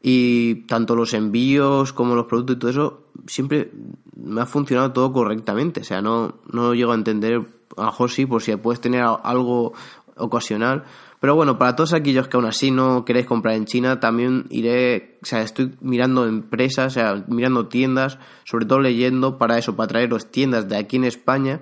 Y 0.00 0.66
tanto 0.66 0.94
los 0.94 1.12
envíos 1.12 1.92
como 1.92 2.14
los 2.14 2.26
productos 2.26 2.56
y 2.56 2.58
todo 2.58 2.70
eso, 2.70 3.04
siempre 3.26 3.72
me 4.16 4.40
ha 4.40 4.46
funcionado 4.46 4.92
todo 4.92 5.12
correctamente. 5.12 5.80
O 5.80 5.84
sea, 5.84 6.00
no, 6.00 6.36
no 6.52 6.74
llego 6.74 6.92
a 6.92 6.96
entender 6.96 7.57
a 7.78 7.82
lo 7.82 7.86
mejor 7.86 8.10
sí, 8.10 8.26
por 8.26 8.42
si 8.42 8.54
puedes 8.56 8.80
tener 8.80 9.02
algo 9.02 9.72
ocasional, 10.16 10.84
Pero 11.20 11.34
bueno, 11.34 11.58
para 11.58 11.74
todos 11.74 11.94
aquellos 11.94 12.28
que 12.28 12.36
aún 12.36 12.46
así 12.46 12.70
no 12.70 13.04
queréis 13.04 13.26
comprar 13.26 13.54
en 13.56 13.64
China, 13.64 13.98
también 13.98 14.46
iré, 14.50 15.18
o 15.20 15.26
sea, 15.26 15.42
estoy 15.42 15.74
mirando 15.80 16.26
empresas, 16.26 16.96
mirando 17.26 17.66
tiendas, 17.66 18.18
sobre 18.44 18.66
todo 18.66 18.78
leyendo 18.78 19.36
para 19.36 19.58
eso, 19.58 19.74
para 19.74 19.88
traeros 19.88 20.30
tiendas 20.30 20.68
de 20.68 20.76
aquí 20.76 20.96
en 20.96 21.04
España, 21.04 21.60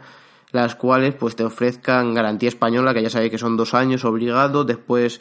las 0.53 0.75
cuales 0.75 1.15
pues 1.15 1.37
te 1.37 1.45
ofrezcan 1.45 2.13
garantía 2.13 2.51
española, 2.51 2.93
que 2.93 3.03
ya 3.03 3.09
sabéis 3.09 3.31
que 3.31 3.39
son 3.39 3.57
dos 3.57 3.73
años 3.73 4.05
obligados, 4.05 4.67
después 4.67 5.21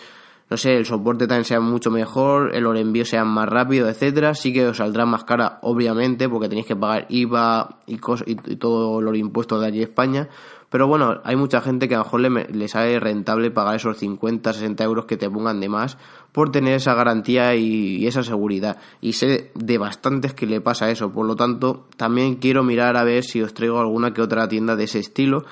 no 0.49 0.57
sé, 0.57 0.75
el 0.75 0.85
soporte 0.85 1.27
también 1.27 1.45
sea 1.45 1.59
mucho 1.59 1.89
mejor, 1.89 2.53
el 2.53 2.65
envío 2.77 3.03
sea 3.03 3.25
más 3.25 3.49
rápido, 3.49 3.89
etcétera, 3.89 4.35
sí 4.35 4.53
que 4.53 4.67
os 4.67 4.77
saldrá 4.77 5.05
más 5.05 5.23
cara, 5.23 5.57
obviamente, 5.63 6.29
porque 6.29 6.47
tenéis 6.49 6.67
que 6.67 6.75
pagar 6.75 7.07
IVA 7.09 7.79
y, 7.87 7.95
y, 7.95 8.55
todos 8.57 9.01
los 9.01 9.17
impuestos 9.17 9.59
de 9.61 9.67
allí 9.67 9.81
España. 9.81 10.29
Pero 10.75 10.87
bueno, 10.87 11.21
hay 11.23 11.37
mucha 11.37 11.61
gente 11.61 11.87
que 11.87 11.95
a 11.95 11.99
lo 11.99 12.03
mejor 12.03 12.19
le, 12.19 12.47
le, 12.51 12.67
sale 12.67 12.99
rentable 12.99 13.49
pagar 13.49 13.77
esos 13.77 13.97
50, 13.97 14.51
60 14.51 14.83
euros 14.83 15.05
que 15.05 15.15
te 15.15 15.29
pongan 15.29 15.61
de 15.61 15.69
más 15.69 15.97
por 16.33 16.51
tener 16.51 16.73
esa 16.73 16.93
garantía 16.93 17.55
y, 17.55 18.05
esa 18.05 18.23
seguridad. 18.23 18.77
Y 18.99 19.13
sé 19.13 19.53
de 19.55 19.77
bastantes 19.77 20.33
que 20.33 20.45
le 20.45 20.59
pasa 20.59 20.91
eso. 20.91 21.13
Por 21.13 21.27
lo 21.27 21.37
tanto, 21.37 21.87
también 21.95 22.35
quiero 22.35 22.61
mirar 22.61 22.97
a 22.97 23.05
ver 23.05 23.23
si 23.23 23.41
os 23.41 23.53
traigo 23.53 23.79
alguna 23.79 24.13
que 24.13 24.21
otra 24.21 24.49
tienda 24.49 24.75
de 24.75 24.83
ese 24.83 24.99
estilo 24.99 25.45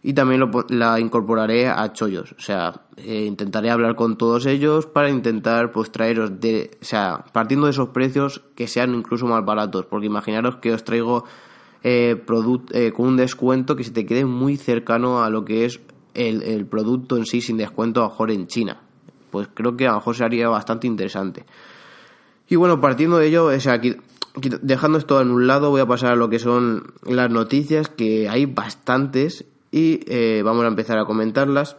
y 0.00 0.12
también 0.12 0.48
la 0.68 1.00
incorporaré 1.00 1.66
a 1.66 1.92
chollos. 1.92 2.36
O 2.38 2.40
sea, 2.40 2.82
eh, 2.98 3.24
intentaré 3.26 3.70
hablar 3.70 3.96
con 3.96 4.16
todos 4.16 4.46
ellos 4.46 4.86
para 4.86 5.10
intentar 5.10 5.72
pues 5.72 5.90
traeros 5.90 6.38
de, 6.38 6.78
o 6.80 6.84
sea, 6.84 7.24
partiendo 7.32 7.66
de 7.66 7.72
esos 7.72 7.88
precios 7.88 8.42
que 8.54 8.68
sean 8.68 8.94
incluso 8.94 9.26
más 9.26 9.44
baratos, 9.44 9.86
porque 9.86 10.06
imaginaros 10.06 10.58
que 10.58 10.72
os 10.72 10.84
traigo 10.84 11.24
eh, 11.82 12.22
eh, 12.72 12.92
con 12.92 13.06
un 13.06 13.16
descuento 13.16 13.76
que 13.76 13.84
se 13.84 13.90
te 13.90 14.06
quede 14.06 14.24
muy 14.24 14.56
cercano 14.56 15.22
a 15.22 15.30
lo 15.30 15.44
que 15.44 15.64
es 15.64 15.80
el, 16.14 16.66
producto 16.66 17.16
en 17.16 17.26
sí 17.26 17.40
sin 17.40 17.56
descuento 17.56 18.00
a 18.00 18.04
lo 18.04 18.10
mejor 18.10 18.30
en 18.30 18.46
China. 18.46 18.80
Pues 19.30 19.48
creo 19.52 19.76
que 19.76 19.86
a 19.86 19.90
lo 19.90 19.96
mejor 19.96 20.16
sería 20.16 20.48
bastante 20.48 20.86
interesante. 20.86 21.44
Y 22.48 22.56
bueno, 22.56 22.80
partiendo 22.80 23.18
de 23.18 23.28
ello, 23.28 23.46
o 23.46 23.60
sea, 23.60 23.80
dejando 24.62 24.98
esto 24.98 25.20
en 25.20 25.30
un 25.30 25.46
lado, 25.46 25.70
voy 25.70 25.80
a 25.80 25.86
pasar 25.86 26.12
a 26.12 26.16
lo 26.16 26.28
que 26.28 26.38
son 26.38 26.94
las 27.04 27.30
noticias, 27.30 27.88
que 27.88 28.28
hay 28.28 28.46
bastantes 28.46 29.44
y 29.70 30.00
eh, 30.06 30.42
vamos 30.44 30.64
a 30.64 30.68
empezar 30.68 30.98
a 30.98 31.04
comentarlas. 31.04 31.76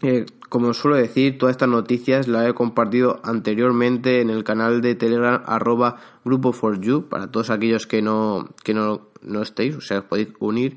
Eh, 0.00 0.26
como 0.48 0.72
suelo 0.72 0.96
decir, 0.96 1.38
todas 1.38 1.54
estas 1.54 1.68
noticias 1.68 2.28
las 2.28 2.48
he 2.48 2.54
compartido 2.54 3.20
anteriormente 3.24 4.20
en 4.20 4.30
el 4.30 4.44
canal 4.44 4.80
de 4.80 4.94
Telegram 4.94 5.42
arroba 5.44 5.96
grupo 6.24 6.52
for 6.52 6.80
you 6.80 7.08
para 7.08 7.30
todos 7.30 7.50
aquellos 7.50 7.86
que 7.86 8.00
no, 8.00 8.48
que 8.62 8.74
no, 8.74 9.07
no 9.28 9.42
estéis, 9.42 9.76
o 9.76 9.80
sea, 9.80 9.98
os 9.98 10.04
podéis 10.04 10.28
unir. 10.40 10.76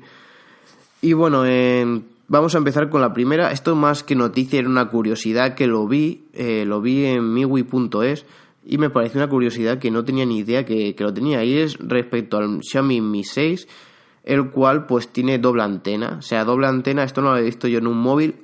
Y 1.00 1.14
bueno, 1.14 1.42
vamos 2.28 2.54
a 2.54 2.58
empezar 2.58 2.88
con 2.88 3.00
la 3.00 3.12
primera. 3.12 3.50
Esto 3.50 3.74
más 3.74 4.02
que 4.02 4.14
noticia 4.14 4.60
era 4.60 4.68
una 4.68 4.88
curiosidad 4.88 5.54
que 5.54 5.66
lo 5.66 5.86
vi, 5.88 6.26
eh, 6.32 6.64
lo 6.64 6.80
vi 6.80 7.04
en 7.06 7.32
miwi.es 7.32 8.24
y 8.64 8.78
me 8.78 8.90
pareció 8.90 9.20
una 9.20 9.28
curiosidad 9.28 9.78
que 9.78 9.90
no 9.90 10.04
tenía 10.04 10.24
ni 10.24 10.38
idea 10.38 10.64
que, 10.64 10.94
lo 10.98 11.12
tenía. 11.12 11.42
Y 11.44 11.58
es 11.58 11.76
respecto 11.78 12.36
al 12.36 12.60
Xiaomi 12.62 13.00
Mi 13.00 13.24
6 13.24 13.66
el 14.24 14.50
cual 14.50 14.86
pues 14.86 15.08
tiene 15.08 15.38
doble 15.38 15.62
antena. 15.62 16.16
O 16.18 16.22
sea, 16.22 16.44
doble 16.44 16.66
antena, 16.66 17.02
esto 17.04 17.22
no 17.22 17.32
lo 17.32 17.38
he 17.38 17.42
visto 17.42 17.68
yo 17.68 17.78
en 17.78 17.86
un 17.86 17.98
móvil 17.98 18.36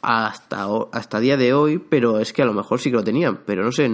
hasta, 0.00 0.66
hasta 0.92 1.20
día 1.20 1.36
de 1.36 1.52
hoy, 1.52 1.78
pero 1.78 2.18
es 2.18 2.32
que 2.32 2.42
a 2.42 2.46
lo 2.46 2.54
mejor 2.54 2.80
sí 2.80 2.90
que 2.90 2.96
lo 2.96 3.04
tenían, 3.04 3.40
pero 3.44 3.62
no 3.64 3.72
sé, 3.72 3.90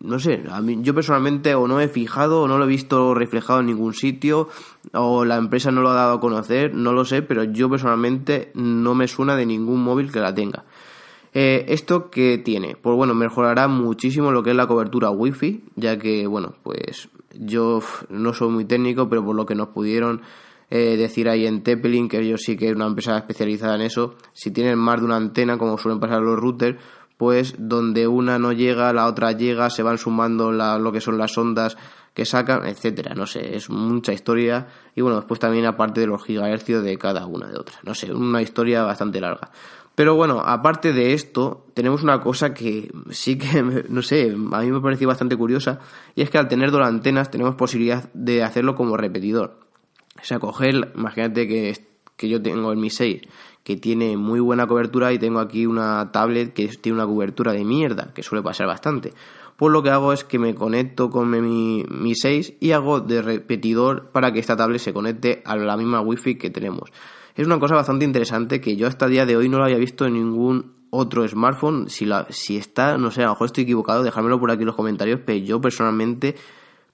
no 0.00 0.18
sé, 0.20 0.44
a 0.50 0.60
mí, 0.60 0.78
yo 0.82 0.94
personalmente 0.94 1.54
o 1.54 1.66
no 1.66 1.80
he 1.80 1.88
fijado 1.88 2.42
o 2.42 2.48
no 2.48 2.56
lo 2.56 2.64
he 2.64 2.68
visto 2.68 3.14
reflejado 3.14 3.60
en 3.60 3.66
ningún 3.66 3.94
sitio 3.94 4.48
o 4.92 5.24
la 5.24 5.36
empresa 5.36 5.72
no 5.72 5.80
lo 5.82 5.90
ha 5.90 5.94
dado 5.94 6.14
a 6.14 6.20
conocer, 6.20 6.74
no 6.74 6.92
lo 6.92 7.04
sé, 7.04 7.22
pero 7.22 7.42
yo 7.44 7.68
personalmente 7.68 8.52
no 8.54 8.94
me 8.94 9.08
suena 9.08 9.34
de 9.36 9.46
ningún 9.46 9.82
móvil 9.82 10.12
que 10.12 10.20
la 10.20 10.34
tenga. 10.34 10.64
Eh, 11.34 11.66
¿Esto 11.68 12.10
qué 12.10 12.38
tiene? 12.38 12.76
Pues 12.80 12.96
bueno, 12.96 13.14
mejorará 13.14 13.68
muchísimo 13.68 14.30
lo 14.30 14.42
que 14.42 14.50
es 14.50 14.56
la 14.56 14.66
cobertura 14.66 15.10
wifi, 15.10 15.64
ya 15.74 15.98
que, 15.98 16.26
bueno, 16.26 16.54
pues 16.62 17.08
yo 17.34 17.80
no 18.08 18.32
soy 18.32 18.48
muy 18.50 18.64
técnico, 18.64 19.08
pero 19.08 19.24
por 19.24 19.34
lo 19.34 19.46
que 19.46 19.54
nos 19.54 19.68
pudieron 19.68 20.22
eh, 20.70 20.96
decir 20.96 21.28
ahí 21.28 21.46
en 21.46 21.62
Teppelin, 21.62 22.08
que 22.08 22.20
ellos 22.20 22.42
sí 22.44 22.56
que 22.56 22.68
es 22.68 22.74
una 22.74 22.86
empresa 22.86 23.16
especializada 23.16 23.74
en 23.74 23.82
eso, 23.82 24.14
si 24.32 24.50
tienen 24.50 24.78
más 24.78 25.00
de 25.00 25.06
una 25.06 25.16
antena, 25.16 25.58
como 25.58 25.76
suelen 25.78 26.00
pasar 26.00 26.22
los 26.22 26.38
routers, 26.38 26.78
pues 27.18 27.56
donde 27.58 28.08
una 28.08 28.38
no 28.38 28.52
llega, 28.52 28.92
la 28.94 29.06
otra 29.06 29.32
llega, 29.32 29.68
se 29.68 29.82
van 29.82 29.98
sumando 29.98 30.50
lo 30.52 30.92
que 30.92 31.02
son 31.02 31.18
las 31.18 31.36
ondas 31.36 31.76
que 32.14 32.24
sacan, 32.24 32.66
etcétera, 32.66 33.14
no 33.14 33.26
sé, 33.26 33.56
es 33.56 33.68
mucha 33.70 34.12
historia 34.12 34.66
y 34.94 35.02
bueno, 35.02 35.16
después 35.16 35.38
también 35.38 35.66
aparte 35.66 36.00
de 36.00 36.06
los 36.06 36.24
gigahercios 36.24 36.82
de 36.82 36.96
cada 36.96 37.26
una 37.26 37.48
de 37.48 37.58
otras, 37.58 37.78
no 37.84 37.94
sé, 37.94 38.12
una 38.12 38.40
historia 38.40 38.82
bastante 38.82 39.20
larga. 39.20 39.50
Pero 39.94 40.14
bueno, 40.14 40.40
aparte 40.40 40.92
de 40.92 41.12
esto, 41.12 41.66
tenemos 41.74 42.04
una 42.04 42.20
cosa 42.20 42.54
que 42.54 42.90
sí 43.10 43.36
que, 43.36 43.84
no 43.88 44.00
sé, 44.02 44.30
a 44.30 44.60
mí 44.60 44.70
me 44.70 44.80
pareció 44.80 45.08
bastante 45.08 45.36
curiosa, 45.36 45.80
y 46.14 46.22
es 46.22 46.30
que 46.30 46.38
al 46.38 46.46
tener 46.46 46.70
dos 46.70 46.86
antenas 46.86 47.32
tenemos 47.32 47.56
posibilidad 47.56 48.08
de 48.14 48.44
hacerlo 48.44 48.76
como 48.76 48.96
repetidor. 48.96 49.58
O 50.20 50.24
sea, 50.24 50.38
coger, 50.38 50.92
imagínate 50.94 51.48
que, 51.48 51.76
que 52.16 52.28
yo 52.28 52.40
tengo 52.40 52.70
el 52.70 52.78
Mi 52.78 52.90
6, 52.90 53.22
que 53.68 53.76
tiene 53.76 54.16
muy 54.16 54.40
buena 54.40 54.66
cobertura, 54.66 55.12
y 55.12 55.18
tengo 55.18 55.40
aquí 55.40 55.66
una 55.66 56.10
tablet 56.10 56.54
que 56.54 56.68
tiene 56.68 56.96
una 56.96 57.06
cobertura 57.06 57.52
de 57.52 57.66
mierda, 57.66 58.14
que 58.14 58.22
suele 58.22 58.42
pasar 58.42 58.66
bastante. 58.66 59.12
Pues 59.58 59.70
lo 59.70 59.82
que 59.82 59.90
hago 59.90 60.14
es 60.14 60.24
que 60.24 60.38
me 60.38 60.54
conecto 60.54 61.10
con 61.10 61.28
mi, 61.28 61.84
mi 61.86 62.14
6 62.14 62.54
y 62.60 62.70
hago 62.70 63.00
de 63.00 63.20
repetidor 63.20 64.08
para 64.10 64.32
que 64.32 64.38
esta 64.38 64.56
tablet 64.56 64.80
se 64.80 64.94
conecte 64.94 65.42
a 65.44 65.54
la 65.54 65.76
misma 65.76 66.00
wifi 66.00 66.36
que 66.36 66.48
tenemos. 66.48 66.90
Es 67.34 67.46
una 67.46 67.60
cosa 67.60 67.74
bastante 67.74 68.06
interesante 68.06 68.58
que 68.58 68.74
yo 68.74 68.86
hasta 68.86 69.04
el 69.04 69.10
día 69.10 69.26
de 69.26 69.36
hoy 69.36 69.50
no 69.50 69.58
lo 69.58 69.64
había 69.64 69.76
visto 69.76 70.06
en 70.06 70.14
ningún 70.14 70.72
otro 70.88 71.28
smartphone. 71.28 71.90
Si, 71.90 72.06
la, 72.06 72.26
si 72.30 72.56
está, 72.56 72.96
no 72.96 73.10
sé, 73.10 73.20
a 73.20 73.26
lo 73.26 73.32
mejor 73.32 73.48
estoy 73.48 73.64
equivocado, 73.64 74.02
dejármelo 74.02 74.40
por 74.40 74.50
aquí 74.50 74.62
en 74.62 74.68
los 74.68 74.76
comentarios, 74.76 75.20
pero 75.26 75.44
yo 75.44 75.60
personalmente 75.60 76.36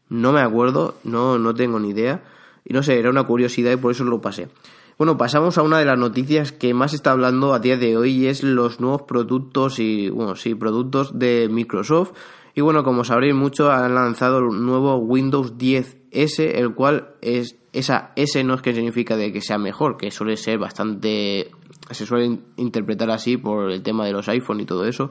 no 0.08 0.32
me 0.32 0.40
acuerdo, 0.40 0.96
no, 1.04 1.38
no 1.38 1.54
tengo 1.54 1.78
ni 1.78 1.90
idea. 1.90 2.24
Y 2.64 2.72
no 2.72 2.82
sé, 2.82 2.98
era 2.98 3.10
una 3.10 3.22
curiosidad 3.22 3.70
y 3.70 3.76
por 3.76 3.92
eso 3.92 4.02
lo 4.02 4.20
pasé. 4.20 4.48
Bueno, 4.96 5.16
pasamos 5.16 5.58
a 5.58 5.62
una 5.62 5.78
de 5.78 5.84
las 5.84 5.98
noticias 5.98 6.52
que 6.52 6.72
más 6.72 6.94
está 6.94 7.10
hablando 7.10 7.52
a 7.52 7.58
día 7.58 7.76
de 7.76 7.96
hoy 7.96 8.12
y 8.12 8.26
es 8.28 8.44
los 8.44 8.78
nuevos 8.80 9.02
productos 9.02 9.80
y, 9.80 10.08
bueno, 10.08 10.36
sí, 10.36 10.54
productos 10.54 11.18
de 11.18 11.48
Microsoft. 11.50 12.12
Y 12.54 12.60
bueno, 12.60 12.84
como 12.84 13.02
sabréis 13.02 13.34
mucho, 13.34 13.72
han 13.72 13.94
lanzado 13.96 14.38
el 14.38 14.64
nuevo 14.64 14.96
Windows 14.96 15.58
10S, 15.58 16.38
el 16.54 16.74
cual 16.74 17.16
es 17.20 17.56
esa 17.72 18.12
S 18.14 18.42
no 18.44 18.54
es 18.54 18.62
que 18.62 18.72
significa 18.72 19.16
de 19.16 19.32
que 19.32 19.40
sea 19.40 19.58
mejor, 19.58 19.96
que 19.96 20.12
suele 20.12 20.36
ser 20.36 20.58
bastante, 20.58 21.50
se 21.90 22.06
suele 22.06 22.38
interpretar 22.56 23.10
así 23.10 23.36
por 23.36 23.72
el 23.72 23.82
tema 23.82 24.06
de 24.06 24.12
los 24.12 24.28
iPhone 24.28 24.60
y 24.60 24.64
todo 24.64 24.84
eso. 24.84 25.10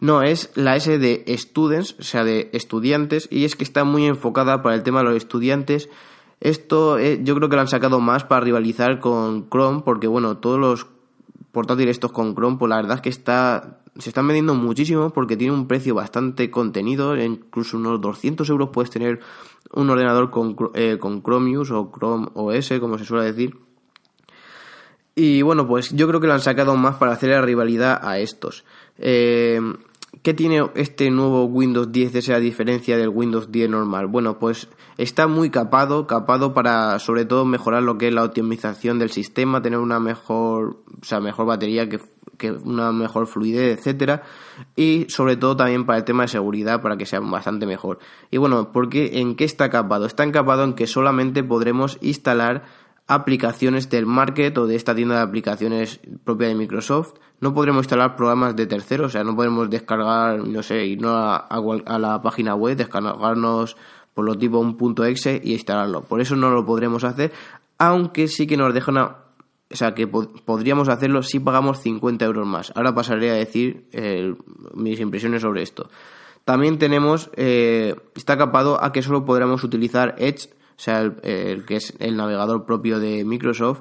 No, 0.00 0.22
es 0.22 0.50
la 0.56 0.74
S 0.74 0.98
de 0.98 1.24
students, 1.38 1.94
o 2.00 2.02
sea, 2.02 2.24
de 2.24 2.50
estudiantes, 2.52 3.28
y 3.30 3.44
es 3.44 3.54
que 3.54 3.62
está 3.62 3.84
muy 3.84 4.04
enfocada 4.04 4.62
para 4.62 4.74
el 4.74 4.82
tema 4.82 4.98
de 4.98 5.04
los 5.06 5.16
estudiantes. 5.16 5.88
Esto 6.40 6.98
eh, 6.98 7.20
yo 7.22 7.34
creo 7.34 7.48
que 7.48 7.56
lo 7.56 7.62
han 7.62 7.68
sacado 7.68 8.00
más 8.00 8.24
para 8.24 8.42
rivalizar 8.42 9.00
con 9.00 9.48
Chrome, 9.48 9.82
porque 9.84 10.06
bueno, 10.06 10.36
todos 10.36 10.58
los 10.58 10.86
portátiles 11.52 11.92
estos 11.92 12.12
con 12.12 12.34
Chrome, 12.34 12.58
pues 12.58 12.68
la 12.68 12.76
verdad 12.76 12.96
es 12.96 13.00
que 13.02 13.08
está, 13.08 13.80
se 13.98 14.10
están 14.10 14.26
vendiendo 14.26 14.54
muchísimo 14.54 15.10
porque 15.10 15.36
tiene 15.36 15.54
un 15.54 15.66
precio 15.66 15.94
bastante 15.94 16.50
contenido, 16.50 17.16
incluso 17.16 17.78
unos 17.78 18.00
200 18.00 18.48
euros 18.50 18.68
puedes 18.70 18.90
tener 18.90 19.20
un 19.72 19.88
ordenador 19.88 20.30
con, 20.30 20.56
eh, 20.74 20.98
con 20.98 21.22
Chromius 21.22 21.70
o 21.70 21.90
Chrome 21.90 22.28
OS, 22.34 22.74
como 22.80 22.98
se 22.98 23.04
suele 23.04 23.24
decir. 23.24 23.56
Y 25.14 25.40
bueno, 25.40 25.66
pues 25.66 25.92
yo 25.92 26.06
creo 26.06 26.20
que 26.20 26.26
lo 26.26 26.34
han 26.34 26.40
sacado 26.40 26.76
más 26.76 26.96
para 26.96 27.12
hacer 27.12 27.30
la 27.30 27.40
rivalidad 27.40 27.98
a 28.02 28.18
estos. 28.18 28.66
Eh, 28.98 29.58
¿Qué 30.26 30.34
tiene 30.34 30.68
este 30.74 31.08
nuevo 31.12 31.44
Windows 31.44 31.92
10 31.92 32.16
esa 32.16 32.40
diferencia 32.40 32.96
del 32.96 33.10
Windows 33.10 33.52
10 33.52 33.70
normal? 33.70 34.08
Bueno, 34.08 34.40
pues 34.40 34.66
está 34.98 35.28
muy 35.28 35.50
capado, 35.50 36.08
capado 36.08 36.52
para 36.52 36.98
sobre 36.98 37.24
todo 37.26 37.44
mejorar 37.44 37.84
lo 37.84 37.96
que 37.96 38.08
es 38.08 38.12
la 38.12 38.24
optimización 38.24 38.98
del 38.98 39.12
sistema, 39.12 39.62
tener 39.62 39.78
una 39.78 40.00
mejor, 40.00 40.82
o 41.00 41.04
sea, 41.04 41.20
mejor 41.20 41.46
batería 41.46 41.88
que, 41.88 42.00
una 42.64 42.90
mejor 42.90 43.28
fluidez, 43.28 43.78
etcétera, 43.78 44.24
y 44.74 45.06
sobre 45.10 45.36
todo 45.36 45.56
también 45.56 45.86
para 45.86 45.98
el 45.98 46.04
tema 46.04 46.24
de 46.24 46.28
seguridad 46.28 46.82
para 46.82 46.96
que 46.96 47.06
sea 47.06 47.20
bastante 47.20 47.64
mejor. 47.64 48.00
Y 48.28 48.38
bueno, 48.38 48.72
¿por 48.72 48.88
qué, 48.88 49.20
¿en 49.20 49.36
qué 49.36 49.44
está 49.44 49.70
capado? 49.70 50.06
Está 50.06 50.24
encapado 50.24 50.64
en 50.64 50.72
que 50.72 50.88
solamente 50.88 51.44
podremos 51.44 51.98
instalar 52.00 52.64
aplicaciones 53.06 53.88
del 53.88 54.06
market 54.06 54.56
o 54.58 54.66
de 54.66 54.74
esta 54.76 54.94
tienda 54.94 55.16
de 55.16 55.22
aplicaciones 55.22 56.00
propia 56.24 56.48
de 56.48 56.54
Microsoft. 56.54 57.14
No 57.40 57.54
podremos 57.54 57.82
instalar 57.82 58.16
programas 58.16 58.56
de 58.56 58.66
terceros, 58.66 59.06
o 59.06 59.10
sea, 59.10 59.24
no 59.24 59.36
podemos 59.36 59.70
descargar, 59.70 60.38
no 60.40 60.62
sé, 60.62 60.84
irnos 60.86 61.14
a, 61.14 61.98
la 61.98 62.20
página 62.22 62.54
web, 62.54 62.76
descargarnos 62.76 63.76
por 64.14 64.24
lo 64.24 64.36
tipo 64.36 64.58
un 64.58 64.76
punto 64.76 65.04
.exe 65.04 65.40
y 65.44 65.52
instalarlo. 65.52 66.02
Por 66.02 66.20
eso 66.20 66.34
no 66.34 66.50
lo 66.50 66.64
podremos 66.64 67.04
hacer, 67.04 67.32
aunque 67.78 68.28
sí 68.28 68.46
que 68.46 68.56
nos 68.56 68.72
deja 68.74 68.90
una... 68.90 69.16
O 69.68 69.74
sea, 69.74 69.94
que 69.94 70.06
podríamos 70.06 70.88
hacerlo 70.88 71.24
si 71.24 71.40
pagamos 71.40 71.80
50 71.80 72.24
euros 72.24 72.46
más. 72.46 72.72
Ahora 72.76 72.94
pasaré 72.94 73.32
a 73.32 73.34
decir 73.34 73.88
mis 74.74 75.00
impresiones 75.00 75.42
sobre 75.42 75.62
esto. 75.62 75.90
También 76.44 76.78
tenemos, 76.78 77.28
eh, 77.34 77.96
está 78.14 78.38
capado 78.38 78.82
a 78.82 78.92
que 78.92 79.02
solo 79.02 79.24
podremos 79.24 79.64
utilizar 79.64 80.14
Edge 80.18 80.48
o 80.76 80.80
sea, 80.80 81.00
el, 81.00 81.64
que 81.64 81.76
es 81.76 81.94
el 81.98 82.16
navegador 82.16 82.64
propio 82.66 83.00
de 83.00 83.24
Microsoft, 83.24 83.80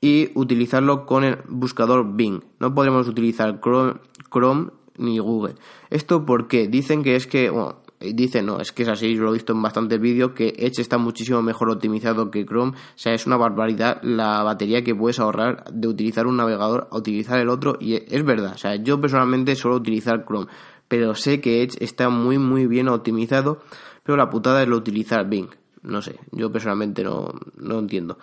y 0.00 0.30
utilizarlo 0.34 1.04
con 1.04 1.24
el 1.24 1.38
buscador 1.48 2.14
Bing. 2.14 2.42
No 2.58 2.74
podremos 2.74 3.06
utilizar 3.06 3.60
Chrome, 3.60 4.70
ni 4.96 5.18
Google. 5.18 5.54
¿Esto 5.90 6.24
por 6.24 6.48
qué? 6.48 6.68
Dicen 6.68 7.02
que 7.02 7.16
es 7.16 7.26
que, 7.26 7.50
bueno, 7.50 7.76
dicen 8.00 8.46
no, 8.46 8.60
es 8.60 8.72
que 8.72 8.82
es 8.82 8.88
así, 8.88 9.14
yo 9.14 9.22
lo 9.22 9.30
he 9.30 9.34
visto 9.34 9.52
en 9.52 9.62
bastantes 9.62 10.00
vídeos, 10.00 10.32
que 10.32 10.54
Edge 10.56 10.80
está 10.80 10.96
muchísimo 10.98 11.42
mejor 11.42 11.70
optimizado 11.70 12.30
que 12.30 12.46
Chrome, 12.46 12.72
o 12.72 12.98
sea, 12.98 13.12
es 13.12 13.26
una 13.26 13.36
barbaridad 13.36 14.00
la 14.02 14.42
batería 14.42 14.82
que 14.82 14.94
puedes 14.94 15.20
ahorrar 15.20 15.64
de 15.70 15.88
utilizar 15.88 16.26
un 16.26 16.38
navegador 16.38 16.88
a 16.90 16.96
utilizar 16.96 17.38
el 17.38 17.50
otro, 17.50 17.76
y 17.78 17.94
es 17.94 18.24
verdad, 18.24 18.52
o 18.54 18.58
sea, 18.58 18.76
yo 18.76 19.00
personalmente 19.00 19.54
suelo 19.54 19.76
utilizar 19.76 20.24
Chrome, 20.26 20.46
pero 20.88 21.14
sé 21.14 21.40
que 21.40 21.62
Edge 21.62 21.76
está 21.80 22.08
muy 22.08 22.38
muy 22.38 22.66
bien 22.66 22.88
optimizado, 22.88 23.60
pero 24.02 24.16
la 24.16 24.30
putada 24.30 24.62
es 24.62 24.68
lo 24.68 24.76
utilizar 24.76 25.28
Bing, 25.28 25.48
no 25.82 26.02
sé, 26.02 26.16
yo 26.32 26.50
personalmente 26.52 27.02
no, 27.02 27.32
no 27.56 27.78
entiendo. 27.78 28.18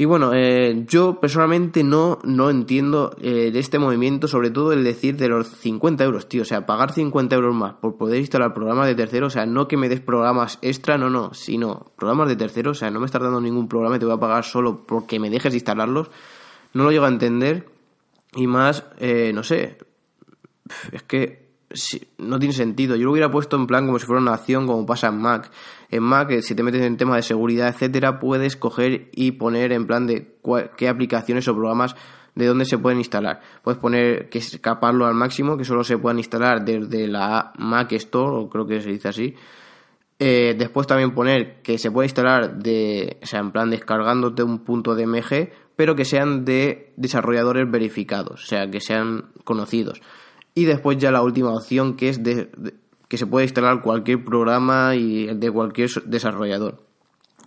Y 0.00 0.06
bueno, 0.06 0.32
eh, 0.32 0.86
yo 0.88 1.20
personalmente 1.20 1.84
no, 1.84 2.20
no 2.24 2.48
entiendo 2.48 3.14
eh, 3.20 3.50
de 3.52 3.58
este 3.58 3.78
movimiento, 3.78 4.28
sobre 4.28 4.50
todo 4.50 4.72
el 4.72 4.82
decir 4.82 5.18
de 5.18 5.28
los 5.28 5.46
50 5.46 6.02
euros, 6.04 6.26
tío. 6.26 6.40
O 6.40 6.46
sea, 6.46 6.64
pagar 6.64 6.92
50 6.92 7.36
euros 7.36 7.54
más 7.54 7.74
por 7.74 7.98
poder 7.98 8.18
instalar 8.18 8.54
programas 8.54 8.86
de 8.86 8.94
tercero, 8.94 9.26
o 9.26 9.30
sea, 9.30 9.44
no 9.44 9.68
que 9.68 9.76
me 9.76 9.90
des 9.90 10.00
programas 10.00 10.58
extra, 10.62 10.96
no, 10.96 11.10
no, 11.10 11.34
sino 11.34 11.92
programas 11.98 12.30
de 12.30 12.36
tercero, 12.36 12.70
o 12.70 12.74
sea, 12.74 12.90
no 12.90 12.98
me 12.98 13.04
estás 13.04 13.20
dando 13.20 13.42
ningún 13.42 13.68
programa 13.68 13.96
y 13.96 13.98
te 13.98 14.06
voy 14.06 14.14
a 14.14 14.20
pagar 14.20 14.44
solo 14.44 14.86
porque 14.86 15.20
me 15.20 15.28
dejes 15.28 15.52
instalarlos. 15.52 16.10
No 16.72 16.84
lo 16.84 16.92
llego 16.92 17.04
a 17.04 17.08
entender. 17.08 17.68
Y 18.34 18.46
más, 18.46 18.86
eh, 19.00 19.32
no 19.34 19.42
sé, 19.42 19.76
es 20.92 21.02
que 21.02 21.49
no 22.18 22.38
tiene 22.38 22.52
sentido. 22.52 22.96
Yo 22.96 23.04
lo 23.04 23.12
hubiera 23.12 23.30
puesto 23.30 23.56
en 23.56 23.66
plan 23.66 23.86
como 23.86 23.98
si 23.98 24.06
fuera 24.06 24.20
una 24.20 24.34
acción, 24.34 24.66
como 24.66 24.86
pasa 24.86 25.08
en 25.08 25.18
Mac. 25.18 25.50
En 25.90 26.02
Mac, 26.02 26.30
eh, 26.30 26.42
si 26.42 26.54
te 26.54 26.62
metes 26.62 26.82
en 26.82 26.96
tema 26.96 27.16
de 27.16 27.22
seguridad, 27.22 27.68
etcétera, 27.68 28.18
puedes 28.18 28.56
coger 28.56 29.08
y 29.12 29.32
poner 29.32 29.72
en 29.72 29.86
plan 29.86 30.06
de 30.06 30.36
qué 30.76 30.88
aplicaciones 30.88 31.46
o 31.48 31.54
programas 31.54 31.94
de 32.34 32.46
dónde 32.46 32.64
se 32.64 32.78
pueden 32.78 32.98
instalar. 32.98 33.40
Puedes 33.62 33.80
poner 33.80 34.28
que 34.28 34.38
escaparlo 34.38 35.06
al 35.06 35.14
máximo, 35.14 35.56
que 35.56 35.64
solo 35.64 35.84
se 35.84 35.98
puedan 35.98 36.18
instalar 36.18 36.64
desde 36.64 37.06
la 37.06 37.52
Mac 37.58 37.92
Store, 37.92 38.36
o 38.36 38.48
creo 38.48 38.66
que 38.66 38.80
se 38.80 38.90
dice 38.90 39.08
así. 39.08 39.34
Eh, 40.18 40.54
después 40.56 40.86
también 40.86 41.14
poner 41.14 41.62
que 41.62 41.78
se 41.78 41.90
puede 41.90 42.06
instalar 42.06 42.58
de, 42.58 43.18
o 43.22 43.26
sea, 43.26 43.40
en 43.40 43.52
plan 43.52 43.70
descargándote 43.70 44.42
un 44.42 44.64
punto 44.64 44.94
de 44.94 45.06
MG, 45.06 45.50
pero 45.76 45.96
que 45.96 46.04
sean 46.04 46.44
de 46.44 46.92
desarrolladores 46.96 47.70
verificados, 47.70 48.44
o 48.44 48.46
sea, 48.46 48.70
que 48.70 48.80
sean 48.80 49.30
conocidos. 49.44 50.02
Y 50.54 50.64
después 50.64 50.98
ya 50.98 51.10
la 51.10 51.22
última 51.22 51.54
opción 51.54 51.96
que 51.96 52.08
es 52.08 52.22
de, 52.22 52.50
que 53.08 53.18
se 53.18 53.26
puede 53.26 53.46
instalar 53.46 53.82
cualquier 53.82 54.24
programa 54.24 54.94
y 54.94 55.26
de 55.26 55.50
cualquier 55.50 55.90
desarrollador. 56.04 56.78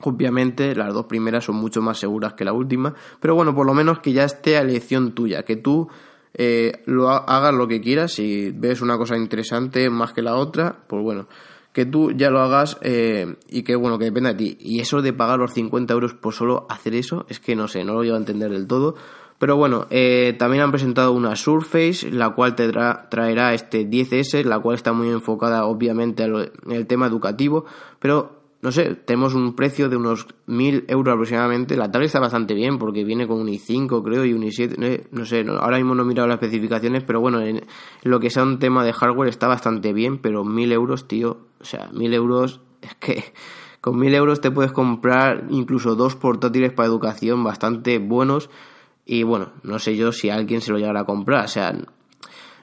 Obviamente 0.02 0.76
las 0.76 0.94
dos 0.94 1.06
primeras 1.06 1.46
son 1.46 1.56
mucho 1.56 1.82
más 1.82 2.00
seguras 2.00 2.34
que 2.34 2.44
la 2.44 2.54
última, 2.54 2.94
pero 3.20 3.36
bueno, 3.36 3.56
por 3.56 3.66
lo 3.66 3.74
menos 3.74 4.00
que 4.00 4.12
ya 4.12 4.26
esté 4.26 4.58
a 4.58 4.62
elección 4.62 5.14
tuya, 5.14 5.44
que 5.44 5.56
tú 5.56 5.88
eh, 6.34 6.82
lo 6.86 7.10
hagas 7.10 7.54
lo 7.54 7.68
que 7.68 7.80
quieras, 7.80 8.14
si 8.14 8.52
ves 8.52 8.82
una 8.82 8.98
cosa 8.98 9.16
interesante 9.16 9.90
más 9.90 10.14
que 10.14 10.22
la 10.22 10.36
otra, 10.36 10.84
pues 10.88 11.02
bueno, 11.02 11.28
que 11.72 11.86
tú 11.86 12.12
ya 12.12 12.30
lo 12.30 12.42
hagas 12.42 12.78
eh, 12.82 13.36
y 13.50 13.64
que 13.64 13.76
bueno, 13.76 13.98
que 13.98 14.06
dependa 14.06 14.34
de 14.34 14.36
ti. 14.36 14.58
Y 14.60 14.80
eso 14.80 15.02
de 15.02 15.14
pagar 15.14 15.40
los 15.40 15.54
50 15.54 15.94
euros 15.94 16.14
por 16.14 16.34
solo 16.34 16.66
hacer 16.70 16.96
eso, 16.96 17.26
es 17.30 17.40
que 17.40 17.56
no 17.56 17.68
sé, 17.68 17.84
no 17.84 17.94
lo 17.94 18.04
llevo 18.04 18.16
a 18.16 18.20
entender 18.20 18.52
del 18.52 18.68
todo. 18.68 18.96
Pero 19.44 19.58
bueno, 19.58 19.88
eh, 19.90 20.38
también 20.40 20.64
han 20.64 20.72
presentado 20.72 21.12
una 21.12 21.36
Surface, 21.36 22.10
la 22.10 22.30
cual 22.30 22.56
te 22.56 22.72
traerá 22.72 23.54
este 23.54 23.86
10S, 23.86 24.46
la 24.46 24.58
cual 24.60 24.76
está 24.76 24.94
muy 24.94 25.10
enfocada 25.10 25.66
obviamente 25.66 26.24
en 26.24 26.72
el 26.72 26.88
tema 26.88 27.08
educativo, 27.08 27.66
pero 28.00 28.40
no 28.62 28.72
sé, 28.72 28.96
tenemos 28.96 29.34
un 29.34 29.54
precio 29.54 29.90
de 29.90 29.98
unos 29.98 30.28
1000 30.46 30.86
euros 30.88 31.14
aproximadamente. 31.14 31.76
La 31.76 31.92
tablet 31.92 32.06
está 32.06 32.22
bastante 32.22 32.54
bien 32.54 32.80
porque 32.80 33.04
viene 33.04 33.28
con 33.28 33.42
un 33.42 33.50
i5 33.50 34.02
creo 34.02 34.24
y 34.24 34.32
un 34.32 34.44
i7, 34.44 35.10
no, 35.12 35.26
sé, 35.26 35.46
ahora 35.60 35.76
mismo 35.76 35.94
no 35.94 36.04
he 36.04 36.06
mirado 36.06 36.30
las 36.30 36.36
especificaciones, 36.36 37.04
pero 37.04 37.20
bueno, 37.20 37.42
en 37.42 37.66
lo 38.04 38.22
que 38.22 38.30
sea 38.30 38.44
un 38.44 38.60
tema 38.60 38.86
de 38.86 38.94
hardware 38.94 39.28
está 39.28 39.50
bastante 39.50 39.92
bien, 39.92 40.20
pero 40.20 40.46
1000 40.46 40.72
euros, 40.72 41.10
tío, 41.10 41.48
o 41.60 41.66
sea, 41.66 41.90
1000 41.92 42.14
euros 42.14 42.62
es 42.82 42.96
que... 42.96 43.26
Con 43.82 44.00
1000 44.00 44.16
euros 44.16 44.40
te 44.40 44.50
puedes 44.50 44.72
comprar 44.72 45.48
incluso 45.50 45.96
dos 45.96 46.16
portátiles 46.16 46.72
para 46.72 46.88
educación 46.88 47.44
bastante 47.44 48.00
buenos 48.00 48.50
y 49.06 49.24
bueno, 49.24 49.52
no 49.64 49.80
sé 49.80 49.96
yo 49.96 50.12
si 50.12 50.30
alguien 50.30 50.62
se 50.62 50.72
lo 50.72 50.78
llegará 50.78 51.02
a 51.02 51.06
comprar. 51.06 51.46
O 51.46 51.48
sea, 51.48 51.74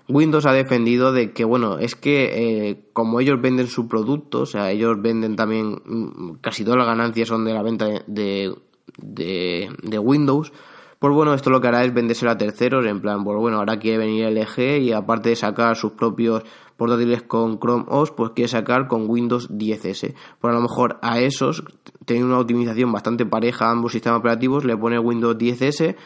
Windows 0.08 0.46
ha 0.46 0.52
defendido 0.52 1.12
de 1.12 1.32
que, 1.32 1.44
bueno, 1.44 1.78
es 1.78 1.94
que 1.94 2.68
eh, 2.68 2.84
como 2.92 3.20
ellos 3.20 3.40
venden 3.40 3.68
su 3.68 3.88
producto, 3.88 4.42
o 4.42 4.46
sea, 4.46 4.70
ellos 4.70 5.00
venden 5.00 5.36
también, 5.36 5.80
mm, 5.84 6.32
casi 6.40 6.64
todas 6.64 6.78
las 6.78 6.86
ganancias 6.86 7.28
son 7.28 7.44
de 7.44 7.54
la 7.54 7.62
venta 7.62 7.86
de, 8.06 8.54
de, 8.96 9.98
Windows, 9.98 10.52
pues 10.98 11.14
bueno, 11.14 11.32
esto 11.32 11.50
lo 11.50 11.60
que 11.60 11.68
hará 11.68 11.84
es 11.84 11.94
vendérselo 11.94 12.30
a 12.30 12.36
terceros, 12.36 12.84
en 12.86 13.00
plan, 13.00 13.24
pues 13.24 13.38
bueno, 13.38 13.58
ahora 13.58 13.78
quiere 13.78 13.98
venir 13.98 14.26
LG 14.26 14.82
y 14.82 14.92
aparte 14.92 15.30
de 15.30 15.36
sacar 15.36 15.76
sus 15.76 15.92
propios 15.92 16.42
portátiles 16.76 17.22
con 17.22 17.58
Chrome 17.58 17.84
OS, 17.88 18.10
pues 18.10 18.32
quiere 18.34 18.48
sacar 18.48 18.86
con 18.86 19.08
Windows 19.08 19.50
10S. 19.50 20.14
Pues 20.40 20.50
a 20.50 20.56
lo 20.56 20.60
mejor 20.60 20.98
a 21.02 21.20
esos, 21.20 21.62
teniendo 22.04 22.32
una 22.34 22.40
optimización 22.40 22.92
bastante 22.92 23.24
pareja 23.24 23.66
a 23.66 23.70
ambos 23.70 23.92
sistemas 23.92 24.18
operativos, 24.20 24.64
le 24.64 24.76
pone 24.76 24.98
Windows 24.98 25.36
10S 25.36 25.96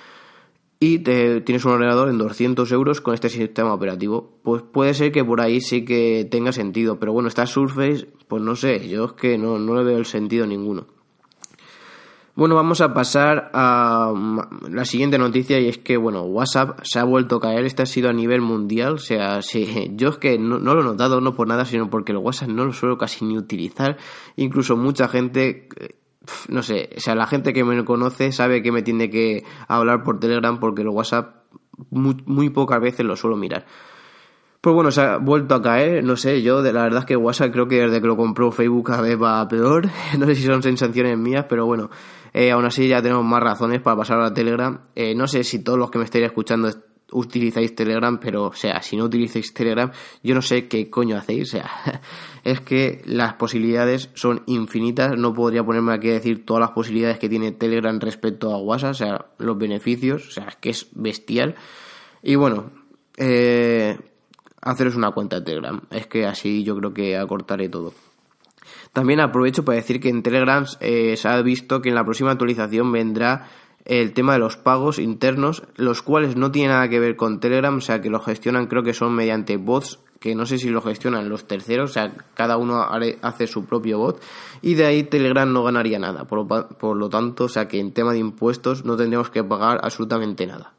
y 0.85 0.99
tienes 0.99 1.65
un 1.65 1.73
ordenador 1.73 2.11
en 2.11 2.19
200 2.19 2.71
euros 2.73 3.01
con 3.01 3.15
este 3.15 3.31
sistema 3.31 3.73
operativo. 3.73 4.39
Pues 4.43 4.63
puede 4.63 4.93
ser 4.93 5.13
que 5.13 5.25
por 5.25 5.41
ahí 5.41 5.63
sí 5.63 5.83
que 5.87 6.29
tenga 6.31 6.53
sentido, 6.53 6.99
pero 6.99 7.15
bueno, 7.15 7.29
esta 7.29 7.47
Surface, 7.47 8.07
pues 8.29 8.43
no 8.43 8.55
sé, 8.55 8.87
yo 8.87 9.07
es 9.07 9.13
que 9.13 9.39
no, 9.39 9.59
no 9.59 9.75
le 9.77 9.83
veo 9.83 9.97
el 9.97 10.05
sentido 10.05 10.47
ninguno. 10.47 10.87
Bueno, 12.37 12.55
vamos 12.55 12.83
a 12.83 12.93
pasar 12.93 13.51
a 13.55 14.13
la 14.69 14.85
siguiente 14.85 15.17
noticia 15.17 15.59
y 15.59 15.69
es 15.69 15.79
que, 15.79 15.97
bueno, 15.97 16.23
WhatsApp 16.25 16.81
se 16.83 16.99
ha 16.99 17.05
vuelto 17.05 17.37
a 17.37 17.41
caer. 17.41 17.65
Este 17.65 17.83
ha 17.83 17.87
sido 17.87 18.11
a 18.11 18.13
nivel 18.13 18.43
mundial. 18.43 18.95
O 18.95 18.99
sea, 18.99 19.41
sí, 19.43 19.93
yo 19.95 20.11
es 20.11 20.19
que 20.19 20.39
no, 20.39 20.59
no, 20.59 20.75
lo 20.75 20.83
he 20.83 20.85
notado, 20.85 21.23
no 21.23 21.35
por 21.35 21.49
nada, 21.49 21.65
sino 21.65 21.89
porque 21.89 22.13
el 22.13 22.19
WhatsApp 22.19 22.49
no 22.49 22.67
lo 22.67 22.73
suelo 22.73 22.99
casi 22.99 23.25
ni 23.25 23.39
utilizar. 23.39 23.97
Incluso 24.37 24.77
mucha 24.77 25.09
gente 25.09 25.69
no 26.49 26.63
sé, 26.63 26.91
o 26.97 27.01
sea, 27.01 27.15
la 27.15 27.27
gente 27.27 27.53
que 27.53 27.65
me 27.65 27.85
conoce 27.85 28.33
sabe 28.33 28.63
que 28.63 28.73
me 28.73 28.83
tiene 28.83 29.11
que 29.11 29.45
hablar 29.69 30.03
por 30.03 30.21
Telegram 30.21 30.59
porque 30.59 30.83
el 30.83 30.89
WhatsApp 30.89 31.45
muy, 31.91 32.51
pocas 32.51 32.81
veces 32.81 33.05
lo 33.05 33.17
suelo 33.17 33.37
mirar. 33.37 33.67
Pues 34.61 34.75
bueno, 34.75 34.91
se 34.91 35.03
ha 35.03 35.19
vuelto 35.19 35.55
a 35.55 35.63
caer, 35.63 36.03
no 36.05 36.17
sé, 36.17 36.41
yo 36.41 36.63
de 36.63 36.73
la 36.73 36.85
verdad 36.85 37.01
es 37.01 37.07
que 37.07 37.17
WhatsApp 37.17 37.53
creo 37.53 37.69
que 37.69 37.81
desde 37.81 38.01
que 38.01 38.07
lo 38.07 38.17
compró 38.17 38.51
Facebook 38.51 38.87
cada 38.87 39.03
vez 39.03 39.21
va 39.21 39.47
peor, 39.47 39.89
no 40.19 40.27
sé 40.27 40.35
si 40.35 40.43
son 40.45 40.63
sensaciones 40.63 41.19
mías, 41.19 41.45
pero 41.49 41.67
bueno, 41.67 41.91
eh, 42.33 42.51
aún 42.51 42.65
así 42.65 42.89
ya 42.89 43.03
tenemos 43.03 43.25
más 43.25 43.43
razones 43.43 43.83
para 43.83 43.97
pasar 43.97 44.21
a 44.21 44.33
Telegram. 44.33 44.81
Eh, 44.95 45.15
no 45.15 45.27
sé 45.27 45.45
si 45.45 45.63
todos 45.63 45.79
los 45.79 45.91
que 45.91 45.99
me 45.99 46.05
estéis 46.05 46.25
escuchando 46.25 46.69
utilizáis 47.15 47.75
Telegram, 47.75 48.19
pero 48.21 48.45
o 48.49 48.53
sea, 48.53 48.83
si 48.83 48.97
no 48.97 49.05
utilizáis 49.05 49.55
Telegram, 49.55 49.91
yo 50.23 50.35
no 50.35 50.43
sé 50.43 50.69
qué 50.69 50.91
coño 50.91 51.17
hacéis, 51.17 51.49
o 51.49 51.59
sea, 51.59 52.03
es 52.45 52.61
que 52.61 53.03
las 53.07 53.35
posibilidades 53.35 54.11
son 54.15 54.43
infinitas, 54.47 55.17
no 55.17 55.33
podría 55.33 55.65
ponerme 55.65 55.95
aquí 55.95 56.11
a 56.11 56.15
decir 56.15 56.45
todas 56.45 56.61
las 56.61 56.71
posibilidades 56.71 57.19
que 57.19 57.29
tiene 57.29 57.53
Telegram 57.53 57.99
respecto 57.99 58.53
a 58.53 58.59
WhatsApp, 58.59 58.91
o 58.91 58.95
sea, 58.95 59.27
los 59.39 59.57
beneficios, 59.57 60.29
o 60.29 60.31
sea, 60.31 60.45
es 60.49 60.57
que 60.57 60.71
es 60.71 60.89
bestial. 60.93 61.55
Y 62.23 62.35
bueno, 62.35 62.71
eh, 63.17 63.99
haceros 64.61 64.97
una 64.97 65.13
cuenta 65.13 65.41
de 65.41 65.47
Telegram, 65.47 65.81
es 65.91 66.07
que 66.07 66.27
así 66.27 66.65
yo 66.65 66.77
creo 66.77 66.93
que 66.93 67.17
acortaré 67.17 67.69
todo. 67.69 67.95
También 68.93 69.21
aprovecho 69.21 69.65
para 69.65 69.77
decir 69.77 70.01
que 70.01 70.09
en 70.09 70.23
Telegram 70.23 70.65
eh, 70.81 71.17
se 71.17 71.29
ha 71.29 71.43
visto 71.43 71.83
que 71.83 71.89
en 71.89 71.97
la 71.97 72.05
próxima 72.05 72.31
actualización 72.31 72.93
vendrá 72.93 73.49
el 73.85 74.13
tema 74.15 74.35
de 74.35 74.39
los 74.39 74.57
pagos 74.57 74.99
internos, 74.99 75.63
los 75.77 76.03
cuales 76.03 76.37
no 76.37 76.51
tienen 76.51 76.73
nada 76.73 76.89
que 76.89 77.01
ver 77.01 77.17
con 77.17 77.41
Telegram, 77.41 77.77
o 77.77 77.81
sea 77.81 78.01
que 78.01 78.11
lo 78.11 78.21
gestionan 78.21 78.67
creo 78.67 78.83
que 78.83 78.95
son 78.95 79.15
mediante 79.15 79.57
bots, 79.57 80.01
que 80.21 80.35
no 80.35 80.47
sé 80.47 80.59
si 80.59 80.71
lo 80.71 80.81
gestionan 80.81 81.29
los 81.29 81.47
terceros, 81.47 81.91
o 81.91 81.93
sea, 81.93 82.15
cada 82.35 82.57
uno 82.57 82.83
hace 83.21 83.47
su 83.47 83.67
propio 83.67 83.99
bot, 83.99 84.23
y 84.63 84.75
de 84.75 84.87
ahí 84.87 85.03
Telegram 85.03 85.53
no 85.53 85.63
ganaría 85.63 85.99
nada, 85.99 86.25
por 86.25 86.39
lo, 86.39 86.69
por 86.69 86.97
lo 86.97 87.11
tanto, 87.11 87.45
o 87.45 87.49
sea 87.49 87.69
que 87.69 87.79
en 87.79 87.93
tema 87.93 88.13
de 88.13 88.21
impuestos 88.21 88.85
no 88.87 88.97
tendríamos 88.97 89.29
que 89.29 89.45
pagar 89.45 89.81
absolutamente 89.83 90.47
nada. 90.47 90.73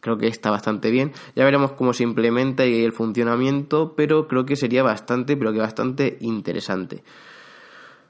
Creo 0.00 0.18
que 0.18 0.26
está 0.26 0.50
bastante 0.50 0.90
bien. 0.90 1.12
Ya 1.36 1.44
veremos 1.44 1.74
cómo 1.74 1.92
se 1.92 2.02
implementa 2.02 2.66
y 2.66 2.82
el 2.82 2.90
funcionamiento, 2.90 3.94
pero 3.94 4.26
creo 4.26 4.44
que 4.44 4.56
sería 4.56 4.82
bastante, 4.82 5.36
pero 5.36 5.52
que 5.52 5.60
bastante 5.60 6.18
interesante. 6.20 7.04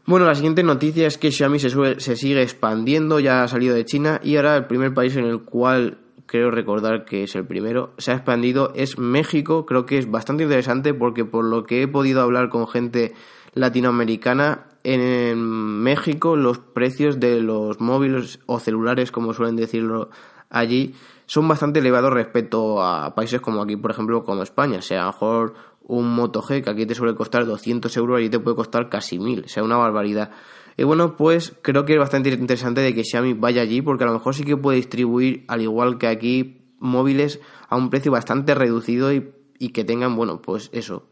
Bueno, 0.05 0.27
la 0.27 0.35
siguiente 0.35 0.63
noticia 0.63 1.07
es 1.07 1.17
que 1.17 1.31
Xiaomi 1.31 1.59
se, 1.59 2.01
se 2.01 2.17
sigue 2.17 2.43
expandiendo, 2.43 3.21
ya 3.21 3.45
ha 3.45 3.49
salido 3.49 3.75
de 3.75 3.85
China 3.85 4.21
y 4.23 4.37
ahora 4.37 4.57
el 4.57 4.67
primer 4.67 4.93
país 4.93 5.17
en 5.17 5.25
el 5.25 5.43
cual 5.43 5.99
creo 6.27 6.51
recordar 6.51 7.05
que 7.05 7.25
es 7.25 7.35
el 7.37 7.45
primero, 7.45 7.93
se 7.99 8.11
ha 8.11 8.15
expandido 8.15 8.73
es 8.75 8.99
México. 8.99 9.67
Creo 9.67 9.87
que 9.87 9.99
es 9.99 10.11
bastante 10.11 10.45
interesante 10.45 10.95
porque 10.95 11.25
por 11.25 11.45
lo 11.45 11.65
que 11.65 11.83
he 11.83 11.89
podido 11.89 12.23
hablar 12.23 12.49
con 12.49 12.67
gente 12.67 13.15
latinoamericana, 13.55 14.67
en 14.83 15.39
México 15.39 16.37
los 16.37 16.59
precios 16.59 17.21
de 17.21 17.41
los 17.41 17.81
móviles 17.81 18.41
o 18.47 18.59
celulares, 18.59 19.13
como 19.13 19.35
suelen 19.35 19.57
decirlo 19.57 20.11
allí, 20.51 20.95
son 21.27 21.47
bastante 21.47 21.81
elevados 21.81 22.13
respecto 22.13 22.83
a 22.83 23.15
países 23.15 23.41
como 23.41 23.63
aquí, 23.63 23.77
por 23.77 23.91
ejemplo, 23.91 24.25
como 24.25 24.43
España. 24.43 24.79
O 24.79 24.83
sea, 24.83 25.03
a 25.03 25.07
lo 25.07 25.13
mejor 25.13 25.55
un 25.85 26.15
Moto 26.15 26.43
G 26.43 26.63
que 26.63 26.71
aquí 26.71 26.87
te 26.87 26.95
suele 26.95 27.15
costar 27.15 27.47
200 27.47 27.95
euros, 27.97 28.19
allí 28.19 28.31
te 28.31 28.39
puede 28.39 28.57
costar 28.57 28.89
casi 28.89 29.19
1000, 29.19 29.45
o 29.45 29.49
sea, 29.49 29.63
una 29.63 29.77
barbaridad. 29.77 30.31
Y 30.77 30.85
bueno, 30.85 31.17
pues 31.17 31.55
creo 31.63 31.85
que 31.85 31.95
es 31.95 31.99
bastante 31.99 32.31
interesante 32.31 32.81
de 32.81 32.95
que 32.95 33.05
Xiaomi 33.05 33.35
vaya 33.35 33.63
allí 33.63 33.83
porque 33.83 34.05
a 34.05 34.07
lo 34.07 34.15
mejor 34.15 34.35
sí 34.35 34.45
que 34.45 34.57
puede 34.57 34.77
distribuir, 34.77 35.45
al 35.49 35.61
igual 35.61 35.99
que 35.99 36.07
aquí, 36.07 36.63
móviles 36.79 37.41
a 37.69 37.77
un 37.77 37.91
precio 37.91 38.11
bastante 38.11 38.55
reducido 38.55 39.13
y, 39.13 39.33
y 39.59 39.71
que 39.71 39.85
tengan, 39.85 40.17
bueno, 40.17 40.41
pues 40.41 40.71
eso, 40.73 41.05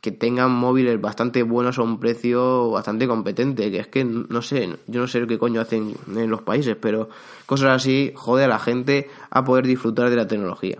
que 0.00 0.12
tengan 0.12 0.52
móviles 0.52 1.00
bastante 1.00 1.42
buenos 1.42 1.78
a 1.78 1.82
un 1.82 1.98
precio 1.98 2.70
bastante 2.70 3.08
competente, 3.08 3.70
que 3.70 3.80
es 3.80 3.88
que 3.88 4.04
no 4.04 4.42
sé, 4.42 4.76
yo 4.86 5.00
no 5.00 5.08
sé 5.08 5.26
qué 5.26 5.38
coño 5.38 5.60
hacen 5.60 5.94
en 6.14 6.30
los 6.30 6.42
países, 6.42 6.76
pero 6.80 7.08
cosas 7.46 7.70
así 7.70 8.12
jode 8.14 8.44
a 8.44 8.48
la 8.48 8.58
gente 8.58 9.08
a 9.30 9.44
poder 9.44 9.66
disfrutar 9.66 10.10
de 10.10 10.16
la 10.16 10.28
tecnología. 10.28 10.78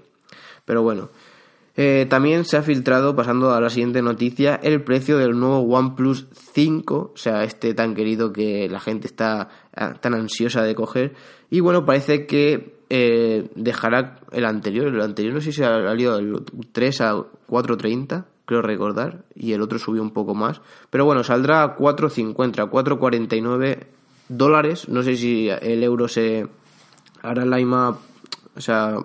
Pero 0.64 0.82
bueno, 0.82 1.08
eh, 1.80 2.06
también 2.10 2.44
se 2.44 2.56
ha 2.56 2.62
filtrado, 2.62 3.14
pasando 3.14 3.52
a 3.54 3.60
la 3.60 3.70
siguiente 3.70 4.02
noticia, 4.02 4.56
el 4.56 4.82
precio 4.82 5.16
del 5.16 5.38
nuevo 5.38 5.60
OnePlus 5.60 6.26
5, 6.52 7.12
o 7.14 7.16
sea, 7.16 7.44
este 7.44 7.72
tan 7.72 7.94
querido 7.94 8.32
que 8.32 8.68
la 8.68 8.80
gente 8.80 9.06
está 9.06 9.48
ah, 9.76 9.94
tan 9.94 10.14
ansiosa 10.14 10.64
de 10.64 10.74
coger. 10.74 11.14
Y 11.50 11.60
bueno, 11.60 11.86
parece 11.86 12.26
que 12.26 12.80
eh, 12.90 13.48
dejará 13.54 14.18
el 14.32 14.44
anterior, 14.44 14.88
el 14.88 15.00
anterior 15.00 15.34
no 15.34 15.40
sé 15.40 15.52
si 15.52 15.62
ha 15.62 15.80
salido 15.80 16.16
del 16.16 16.42
3 16.72 17.00
a 17.00 17.14
4.30 17.14 18.24
creo 18.44 18.60
recordar, 18.60 19.22
y 19.36 19.52
el 19.52 19.62
otro 19.62 19.78
subió 19.78 20.02
un 20.02 20.10
poco 20.10 20.34
más. 20.34 20.60
Pero 20.90 21.04
bueno, 21.04 21.22
saldrá 21.22 21.62
a 21.62 21.76
4.50, 21.76 22.68
4.49 22.68 23.86
dólares. 24.28 24.88
No 24.88 25.04
sé 25.04 25.16
si 25.16 25.48
el 25.48 25.84
euro 25.84 26.08
se 26.08 26.48
hará 27.22 27.44
la 27.44 27.58
misma, 27.58 27.98
o 28.56 28.60
sea, 28.60 28.96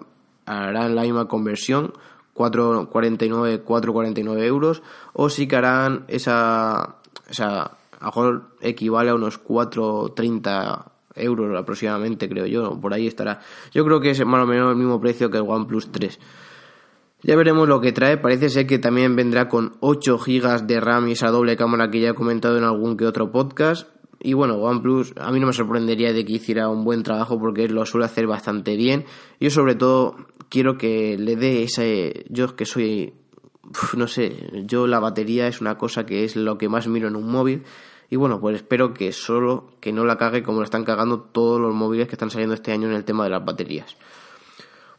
hará 0.47 0.89
la 0.89 1.01
misma 1.03 1.27
conversión, 1.27 1.93
4.49, 2.35 3.63
4.49 3.63 4.43
euros, 4.43 4.83
o 5.13 5.29
si 5.29 5.47
que 5.47 5.55
harán 5.55 6.05
esa, 6.07 6.95
o 7.29 7.33
sea, 7.33 7.61
a 7.61 7.99
lo 7.99 8.05
mejor 8.05 8.43
equivale 8.61 9.11
a 9.11 9.15
unos 9.15 9.43
4.30 9.43 10.85
euros 11.15 11.59
aproximadamente, 11.59 12.27
creo 12.27 12.45
yo, 12.45 12.79
por 12.79 12.93
ahí 12.93 13.07
estará. 13.07 13.39
Yo 13.71 13.85
creo 13.85 13.99
que 14.01 14.11
es 14.11 14.25
más 14.25 14.43
o 14.43 14.47
menos 14.47 14.71
el 14.71 14.77
mismo 14.77 14.99
precio 14.99 15.29
que 15.29 15.37
el 15.37 15.43
OnePlus 15.47 15.91
3. 15.91 16.19
Ya 17.25 17.37
veremos 17.37 17.69
lo 17.69 17.79
que 17.79 17.93
trae. 17.93 18.17
Parece 18.17 18.49
ser 18.49 18.67
que 18.67 18.79
también 18.79 19.15
vendrá 19.15 19.47
con 19.47 19.77
8 19.79 20.17
GB 20.17 20.63
de 20.63 20.79
RAM 20.81 21.07
y 21.07 21.13
esa 21.13 21.29
doble 21.29 21.55
cámara 21.55 21.89
que 21.89 22.01
ya 22.01 22.09
he 22.09 22.13
comentado 22.13 22.57
en 22.57 22.65
algún 22.65 22.97
que 22.97 23.05
otro 23.05 23.31
podcast. 23.31 23.87
Y 24.19 24.33
bueno, 24.33 24.55
OnePlus 24.55 25.13
a 25.17 25.31
mí 25.31 25.39
no 25.39 25.47
me 25.47 25.53
sorprendería 25.53 26.11
de 26.11 26.25
que 26.25 26.33
hiciera 26.33 26.69
un 26.69 26.83
buen 26.83 27.03
trabajo 27.03 27.39
porque 27.39 27.67
lo 27.69 27.85
suele 27.85 28.05
hacer 28.05 28.27
bastante 28.27 28.75
bien. 28.75 29.05
Yo 29.39 29.49
sobre 29.49 29.75
todo 29.75 30.17
quiero 30.53 30.77
que 30.77 31.17
le 31.17 31.35
dé 31.35 31.63
ese... 31.63 32.25
Yo 32.29 32.55
que 32.55 32.67
soy... 32.67 33.15
no 33.97 34.07
sé, 34.07 34.51
yo 34.65 34.85
la 34.85 34.99
batería 34.99 35.47
es 35.47 35.61
una 35.61 35.79
cosa 35.79 36.05
que 36.05 36.23
es 36.23 36.35
lo 36.35 36.59
que 36.59 36.69
más 36.69 36.87
miro 36.87 37.07
en 37.07 37.15
un 37.15 37.27
móvil. 37.27 37.63
Y 38.11 38.17
bueno, 38.17 38.39
pues 38.39 38.57
espero 38.57 38.93
que 38.93 39.11
solo 39.11 39.71
que 39.79 39.91
no 39.91 40.05
la 40.05 40.19
cague 40.19 40.43
como 40.43 40.59
lo 40.59 40.63
están 40.63 40.83
cagando 40.83 41.21
todos 41.21 41.59
los 41.59 41.73
móviles 41.73 42.07
que 42.07 42.13
están 42.13 42.29
saliendo 42.29 42.53
este 42.53 42.71
año 42.71 42.87
en 42.87 42.93
el 42.93 43.03
tema 43.03 43.23
de 43.23 43.31
las 43.31 43.43
baterías. 43.43 43.97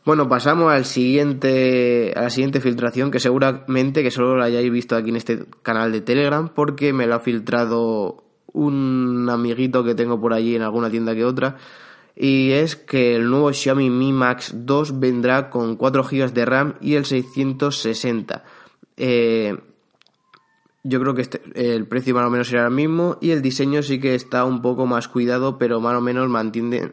Bueno, 0.05 0.29
pasamos 0.29 0.73
al 0.73 0.85
siguiente, 0.85 2.13
a 2.17 2.23
la 2.23 2.31
siguiente 2.31 2.61
filtración 2.61 3.13
que 3.13 3.21
seguramente 3.21 4.03
que 4.03 4.11
solo 4.11 4.37
la 4.37 4.47
hayáis 4.47 4.73
visto 4.73 4.97
aquí 4.97 5.11
en 5.11 5.17
este 5.17 5.45
canal 5.63 5.93
de 5.93 6.01
Telegram 6.01 6.49
porque 6.49 6.93
me 6.93 7.07
lo 7.07 7.15
ha 7.15 7.21
filtrado 7.21 8.25
un 8.53 9.29
amiguito 9.31 9.85
que 9.85 9.95
tengo 9.95 10.21
por 10.21 10.33
allí 10.33 10.57
en 10.57 10.63
alguna 10.63 10.91
tienda 10.91 11.15
que 11.15 11.25
otra 11.25 11.59
y 12.17 12.53
es 12.53 12.77
que 12.77 13.17
el 13.17 13.29
nuevo 13.29 13.53
Xiaomi 13.53 13.91
Mi 13.91 14.13
Max 14.13 14.53
2 14.55 15.01
vendrá 15.01 15.51
con 15.51 15.77
4 15.77 16.05
GB 16.05 16.33
de 16.33 16.45
RAM 16.45 16.75
y 16.81 16.95
el 16.95 17.05
660. 17.05 18.45
Eh, 18.97 19.57
yo 20.85 21.01
creo 21.01 21.15
que 21.15 21.23
este, 21.23 21.41
el 21.55 21.87
precio 21.87 22.15
más 22.15 22.27
o 22.27 22.31
menos 22.31 22.49
será 22.49 22.67
el 22.67 22.71
mismo 22.71 23.17
y 23.21 23.31
el 23.31 23.43
diseño 23.43 23.83
sí 23.83 23.99
que 23.99 24.15
está 24.15 24.45
un 24.45 24.63
poco 24.63 24.87
más 24.87 25.09
cuidado, 25.09 25.59
pero 25.59 25.81
más 25.81 25.97
o 25.97 26.01
menos 26.01 26.29
mantiene 26.29 26.93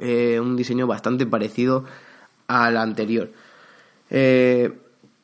eh, 0.00 0.40
un 0.40 0.56
diseño 0.56 0.86
bastante 0.86 1.24
parecido 1.24 1.84
a 2.48 2.70
la 2.70 2.82
anterior. 2.82 3.30
Eh, 4.10 4.72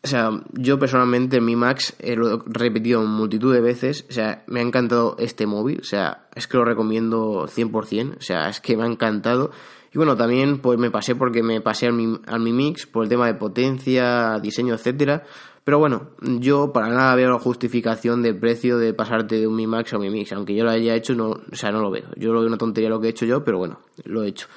o 0.04 0.06
sea, 0.06 0.30
yo 0.52 0.78
personalmente 0.78 1.40
mi 1.40 1.56
Max 1.56 1.96
lo 1.98 2.34
he 2.34 2.38
repetido 2.44 3.02
multitud 3.04 3.54
de 3.54 3.62
veces. 3.62 4.04
O 4.10 4.12
sea, 4.12 4.44
me 4.46 4.60
ha 4.60 4.62
encantado 4.62 5.16
este 5.18 5.46
móvil. 5.46 5.80
O 5.80 5.84
sea, 5.84 6.28
es 6.34 6.46
que 6.46 6.58
lo 6.58 6.64
recomiendo 6.66 7.48
100%. 7.48 8.18
O 8.18 8.20
sea, 8.20 8.50
es 8.50 8.60
que 8.60 8.76
me 8.76 8.82
ha 8.82 8.86
encantado. 8.86 9.50
Y 9.94 9.96
bueno, 9.96 10.14
también 10.14 10.58
pues 10.58 10.78
me 10.78 10.90
pasé 10.90 11.14
porque 11.14 11.42
me 11.42 11.62
pasé 11.62 11.86
al 11.86 11.94
mi, 11.94 12.20
al 12.26 12.40
mi 12.40 12.52
Mix 12.52 12.86
por 12.86 13.04
el 13.04 13.08
tema 13.08 13.26
de 13.26 13.34
potencia, 13.34 14.38
diseño, 14.40 14.74
etcétera. 14.74 15.24
Pero 15.64 15.78
bueno, 15.78 16.10
yo 16.20 16.70
para 16.74 16.88
nada 16.88 17.14
veo 17.14 17.30
la 17.30 17.38
justificación 17.38 18.22
de 18.22 18.34
precio 18.34 18.76
de 18.76 18.92
pasarte 18.92 19.36
de 19.36 19.46
un 19.46 19.56
Mi 19.56 19.66
Max 19.66 19.94
a 19.94 19.96
un 19.96 20.02
Mi 20.02 20.10
Mix. 20.10 20.32
Aunque 20.32 20.54
yo 20.54 20.64
lo 20.64 20.70
haya 20.70 20.94
hecho, 20.94 21.14
no, 21.14 21.30
o 21.30 21.56
sea, 21.56 21.72
no 21.72 21.80
lo 21.80 21.90
veo. 21.90 22.08
Yo 22.16 22.34
lo 22.34 22.40
veo 22.40 22.48
una 22.48 22.58
tontería 22.58 22.90
lo 22.90 23.00
que 23.00 23.06
he 23.06 23.10
hecho 23.10 23.24
yo, 23.24 23.42
pero 23.42 23.56
bueno, 23.56 23.80
lo 24.04 24.22
he 24.22 24.28
hecho. 24.28 24.48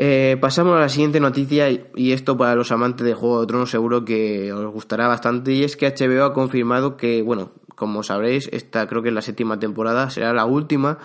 Eh, 0.00 0.36
pasamos 0.40 0.76
a 0.76 0.80
la 0.80 0.88
siguiente 0.88 1.18
noticia 1.18 1.68
y 1.68 2.12
esto 2.12 2.36
para 2.36 2.54
los 2.54 2.70
amantes 2.70 3.04
de 3.04 3.14
Juego 3.14 3.40
de 3.40 3.48
Tronos 3.48 3.68
seguro 3.68 4.04
que 4.04 4.52
os 4.52 4.72
gustará 4.72 5.08
bastante 5.08 5.52
y 5.52 5.64
es 5.64 5.76
que 5.76 5.92
HBO 5.92 6.22
ha 6.22 6.32
confirmado 6.32 6.96
que, 6.96 7.20
bueno, 7.20 7.50
como 7.74 8.04
sabréis, 8.04 8.48
esta 8.52 8.86
creo 8.86 9.02
que 9.02 9.08
es 9.08 9.14
la 9.14 9.22
séptima 9.22 9.58
temporada, 9.58 10.08
será 10.08 10.32
la 10.32 10.44
última, 10.44 10.98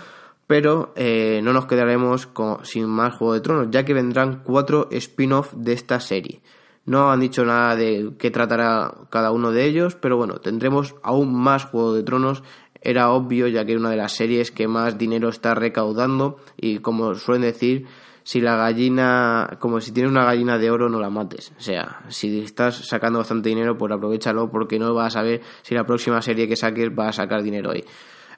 pero 0.46 0.94
eh, 0.96 1.42
no 1.44 1.54
nos 1.54 1.66
quedaremos 1.66 2.30
sin 2.62 2.86
más 2.86 3.16
Juego 3.16 3.34
de 3.34 3.42
Tronos, 3.42 3.68
ya 3.72 3.84
que 3.84 3.96
vendrán 3.96 4.44
cuatro 4.44 4.88
spin-off 4.92 5.54
de 5.56 5.74
esta 5.74 6.00
serie. 6.00 6.44
No 6.86 7.12
han 7.12 7.20
dicho 7.20 7.44
nada 7.46 7.76
de 7.76 8.12
qué 8.20 8.30
tratará 8.30 8.94
cada 9.10 9.32
uno 9.32 9.52
de 9.52 9.66
ellos, 9.66 9.96
pero 9.96 10.18
bueno, 10.18 10.36
tendremos 10.36 10.94
aún 11.02 11.34
más 11.34 11.66
Juego 11.66 11.96
de 11.96 12.04
Tronos. 12.04 12.44
Era 12.80 13.10
obvio, 13.10 13.48
ya 13.48 13.66
que 13.66 13.72
es 13.72 13.80
una 13.80 13.90
de 13.90 13.98
las 13.98 14.12
series 14.12 14.52
que 14.52 14.68
más 14.68 15.00
dinero 15.00 15.30
está 15.30 15.56
recaudando 15.56 16.38
y 16.58 16.78
como 16.78 17.16
suelen 17.16 17.42
decir, 17.42 17.88
si 18.24 18.40
la 18.42 18.56
gallina, 18.56 19.58
como 19.60 19.82
si 19.82 19.92
tienes 19.92 20.12
una 20.12 20.24
gallina 20.24 20.58
de 20.58 20.72
oro, 20.72 20.90
no 20.90 21.00
la 21.00 21.10
mates. 21.10 21.52
O 21.58 21.62
sea, 21.62 22.02
si 22.10 22.42
estás 22.42 22.88
sacando 22.88 23.20
bastante 23.20 23.50
dinero, 23.50 23.78
pues 23.78 23.92
aprovechalo 23.92 24.50
porque 24.50 24.80
no 24.80 24.94
vas 24.94 25.16
a 25.16 25.20
saber 25.20 25.42
si 25.62 25.76
la 25.76 25.86
próxima 25.86 26.22
serie 26.22 26.48
que 26.48 26.56
saques 26.56 26.90
va 26.90 27.10
a 27.10 27.14
sacar 27.14 27.44
dinero 27.44 27.72
ahí. 27.72 27.84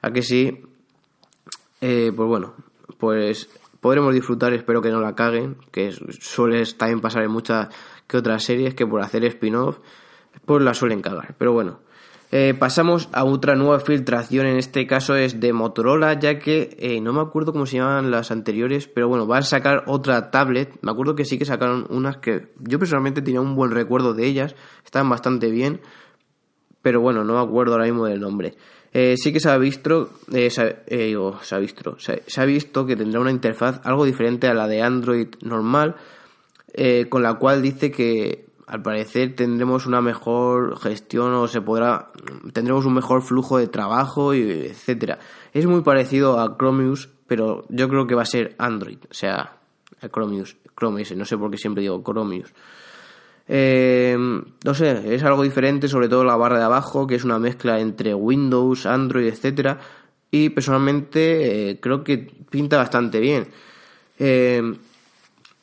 A 0.02 0.10
que 0.10 0.22
sí, 0.22 0.62
eh, 1.80 2.12
pues 2.14 2.28
bueno, 2.28 2.54
pues 2.98 3.48
podremos 3.80 4.12
disfrutar, 4.12 4.52
espero 4.52 4.82
que 4.82 4.90
no 4.90 5.00
la 5.00 5.14
caguen, 5.14 5.56
que 5.70 5.92
suele 5.92 6.64
también 6.76 7.00
pasar 7.00 7.22
en 7.22 7.30
muchas 7.30 7.68
que 8.06 8.16
otras 8.16 8.44
series 8.44 8.74
que 8.74 8.86
por 8.86 9.00
hacer 9.00 9.24
spin-off, 9.24 9.78
pues 10.44 10.62
la 10.62 10.74
suelen 10.74 11.02
cagar. 11.02 11.34
Pero 11.38 11.52
bueno, 11.52 11.80
eh, 12.32 12.54
pasamos 12.58 13.08
a 13.12 13.24
otra 13.24 13.54
nueva 13.54 13.78
filtración, 13.78 14.46
en 14.46 14.56
este 14.56 14.86
caso 14.86 15.14
es 15.14 15.38
de 15.38 15.52
Motorola, 15.52 16.18
ya 16.18 16.40
que 16.40 16.76
eh, 16.80 17.00
no 17.00 17.12
me 17.12 17.20
acuerdo 17.20 17.52
cómo 17.52 17.66
se 17.66 17.76
llaman 17.76 18.10
las 18.10 18.32
anteriores, 18.32 18.88
pero 18.88 19.08
bueno, 19.08 19.26
van 19.26 19.40
a 19.40 19.42
sacar 19.42 19.84
otra 19.86 20.30
tablet. 20.30 20.76
Me 20.82 20.90
acuerdo 20.90 21.14
que 21.14 21.24
sí 21.24 21.38
que 21.38 21.44
sacaron 21.44 21.86
unas 21.88 22.16
que 22.16 22.48
yo 22.58 22.80
personalmente 22.80 23.22
tenía 23.22 23.40
un 23.40 23.54
buen 23.54 23.70
recuerdo 23.70 24.12
de 24.12 24.26
ellas, 24.26 24.56
estaban 24.84 25.08
bastante 25.08 25.50
bien, 25.50 25.80
pero 26.82 27.00
bueno, 27.00 27.22
no 27.22 27.34
me 27.34 27.40
acuerdo 27.40 27.74
ahora 27.74 27.84
mismo 27.84 28.06
del 28.06 28.20
nombre. 28.20 28.54
Eh, 28.92 29.16
sí 29.16 29.32
que 29.32 29.38
se 29.38 29.50
ha 29.50 29.58
visto, 29.58 30.10
se, 30.30 30.60
ha, 30.60 31.58
visto, 31.58 31.96
se, 31.98 32.40
ha 32.40 32.44
visto 32.44 32.86
que 32.86 32.96
tendrá 32.96 33.20
una 33.20 33.30
interfaz 33.30 33.80
algo 33.84 34.04
diferente 34.04 34.48
a 34.48 34.54
la 34.54 34.66
de 34.66 34.82
Android 34.82 35.28
normal, 35.42 35.96
con 37.08 37.22
la 37.22 37.34
cual 37.34 37.62
dice 37.62 37.90
que 37.90 38.45
al 38.66 38.82
parecer 38.82 39.34
tendremos 39.36 39.86
una 39.86 40.00
mejor 40.00 40.78
gestión 40.78 41.32
o 41.34 41.48
se 41.48 41.60
podrá 41.60 42.10
tendremos 42.52 42.84
un 42.84 42.94
mejor 42.94 43.22
flujo 43.22 43.58
de 43.58 43.68
trabajo 43.68 44.34
y 44.34 44.42
etcétera. 44.42 45.18
Es 45.52 45.66
muy 45.66 45.82
parecido 45.82 46.40
a 46.40 46.56
Chromius 46.56 47.08
pero 47.26 47.64
yo 47.68 47.88
creo 47.88 48.06
que 48.06 48.14
va 48.14 48.22
a 48.22 48.26
ser 48.26 48.54
Android 48.58 48.98
o 49.10 49.14
sea 49.14 49.58
Chromius 50.12 50.56
Chromius 50.76 51.16
no 51.16 51.24
sé 51.24 51.38
por 51.38 51.50
qué 51.50 51.58
siempre 51.58 51.82
digo 51.82 52.02
Chromius 52.02 52.52
eh, 53.48 54.16
no 54.64 54.74
sé 54.74 55.14
es 55.14 55.22
algo 55.22 55.42
diferente 55.42 55.88
sobre 55.88 56.08
todo 56.08 56.24
la 56.24 56.36
barra 56.36 56.58
de 56.58 56.64
abajo 56.64 57.06
que 57.06 57.14
es 57.14 57.24
una 57.24 57.38
mezcla 57.38 57.80
entre 57.80 58.14
Windows 58.14 58.86
Android 58.86 59.26
etcétera 59.26 59.78
y 60.30 60.50
personalmente 60.50 61.70
eh, 61.70 61.80
creo 61.80 62.02
que 62.04 62.28
pinta 62.50 62.76
bastante 62.76 63.20
bien. 63.20 63.48
Eh, 64.18 64.62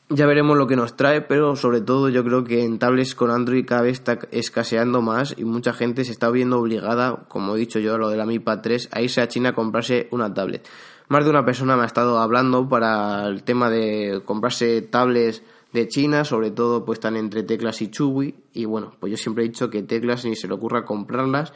ya 0.09 0.25
veremos 0.25 0.57
lo 0.57 0.67
que 0.67 0.75
nos 0.75 0.95
trae, 0.95 1.21
pero 1.21 1.55
sobre 1.55 1.81
todo 1.81 2.09
yo 2.09 2.23
creo 2.23 2.43
que 2.43 2.63
en 2.63 2.77
tablets 2.77 3.15
con 3.15 3.31
Android 3.31 3.65
cada 3.65 3.83
vez 3.83 3.93
está 3.93 4.19
escaseando 4.31 5.01
más 5.01 5.33
y 5.37 5.45
mucha 5.45 5.73
gente 5.73 6.05
se 6.05 6.11
está 6.11 6.29
viendo 6.29 6.59
obligada, 6.59 7.25
como 7.27 7.55
he 7.55 7.59
dicho 7.59 7.79
yo, 7.79 7.95
a 7.95 7.97
lo 7.97 8.09
de 8.09 8.17
la 8.17 8.25
Mi 8.25 8.39
Pad 8.39 8.61
3, 8.61 8.89
a 8.91 9.01
irse 9.01 9.21
a 9.21 9.27
China 9.27 9.49
a 9.49 9.53
comprarse 9.53 10.07
una 10.11 10.33
tablet. 10.33 10.67
Más 11.07 11.23
de 11.23 11.29
una 11.29 11.45
persona 11.45 11.75
me 11.75 11.83
ha 11.83 11.87
estado 11.87 12.19
hablando 12.19 12.67
para 12.67 13.27
el 13.27 13.43
tema 13.43 13.69
de 13.69 14.21
comprarse 14.25 14.81
tablets 14.81 15.41
de 15.71 15.87
China, 15.87 16.23
sobre 16.23 16.51
todo 16.51 16.85
pues 16.85 16.97
están 16.97 17.15
entre 17.17 17.43
Teclas 17.43 17.81
y 17.81 17.89
Chewy 17.89 18.35
y 18.53 18.65
bueno, 18.65 18.93
pues 18.99 19.11
yo 19.11 19.17
siempre 19.17 19.43
he 19.43 19.47
dicho 19.47 19.69
que 19.69 19.83
Teclas 19.83 20.25
ni 20.25 20.35
se 20.35 20.47
le 20.47 20.53
ocurra 20.53 20.85
comprarlas 20.85 21.53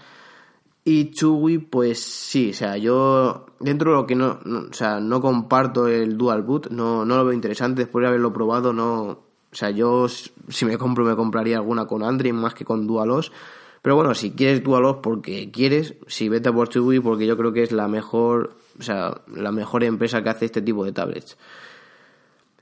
y 0.88 1.12
Chewy, 1.12 1.58
pues 1.58 2.02
sí, 2.02 2.52
o 2.52 2.54
sea, 2.54 2.78
yo 2.78 3.47
dentro 3.60 3.91
de 3.91 3.97
lo 3.97 4.08
que 4.08 4.15
no, 4.15 4.39
o 4.69 4.73
sea, 4.73 5.02
no 5.02 5.19
comparto 5.19 5.89
el 5.89 6.17
dual 6.17 6.43
boot, 6.43 6.69
no, 6.69 7.04
no 7.04 7.17
lo 7.17 7.26
veo 7.26 7.34
interesante, 7.34 7.82
después 7.82 8.04
de 8.04 8.08
haberlo 8.08 8.32
probado, 8.32 8.71
no, 8.71 9.04
o 9.04 9.19
sea, 9.52 9.69
yo 9.69 10.08
si 10.08 10.63
me 10.63 10.78
compro 10.78 11.04
me 11.04 11.17
compraría 11.17 11.58
alguna 11.58 11.88
con 11.88 12.04
Android 12.04 12.32
más 12.32 12.54
que 12.54 12.63
con 12.63 12.88
Dualos, 12.88 13.34
pero 13.82 13.97
bueno, 13.97 14.15
si 14.15 14.32
quieres 14.32 14.63
Dualos 14.63 15.00
porque 15.04 15.52
quieres, 15.52 15.95
si 16.08 16.30
vete 16.30 16.54
por 16.54 16.69
Chewy 16.69 17.02
porque 17.02 17.28
yo 17.28 17.36
creo 17.36 17.52
que 17.52 17.63
es 17.63 17.73
la 17.73 17.89
mejor, 17.89 18.56
o 18.80 18.82
sea, 18.82 19.19
la 19.36 19.52
mejor 19.52 19.84
empresa 19.84 20.23
que 20.23 20.30
hace 20.30 20.45
este 20.45 20.62
tipo 20.62 20.86
de 20.86 20.93
tablets. 20.93 21.38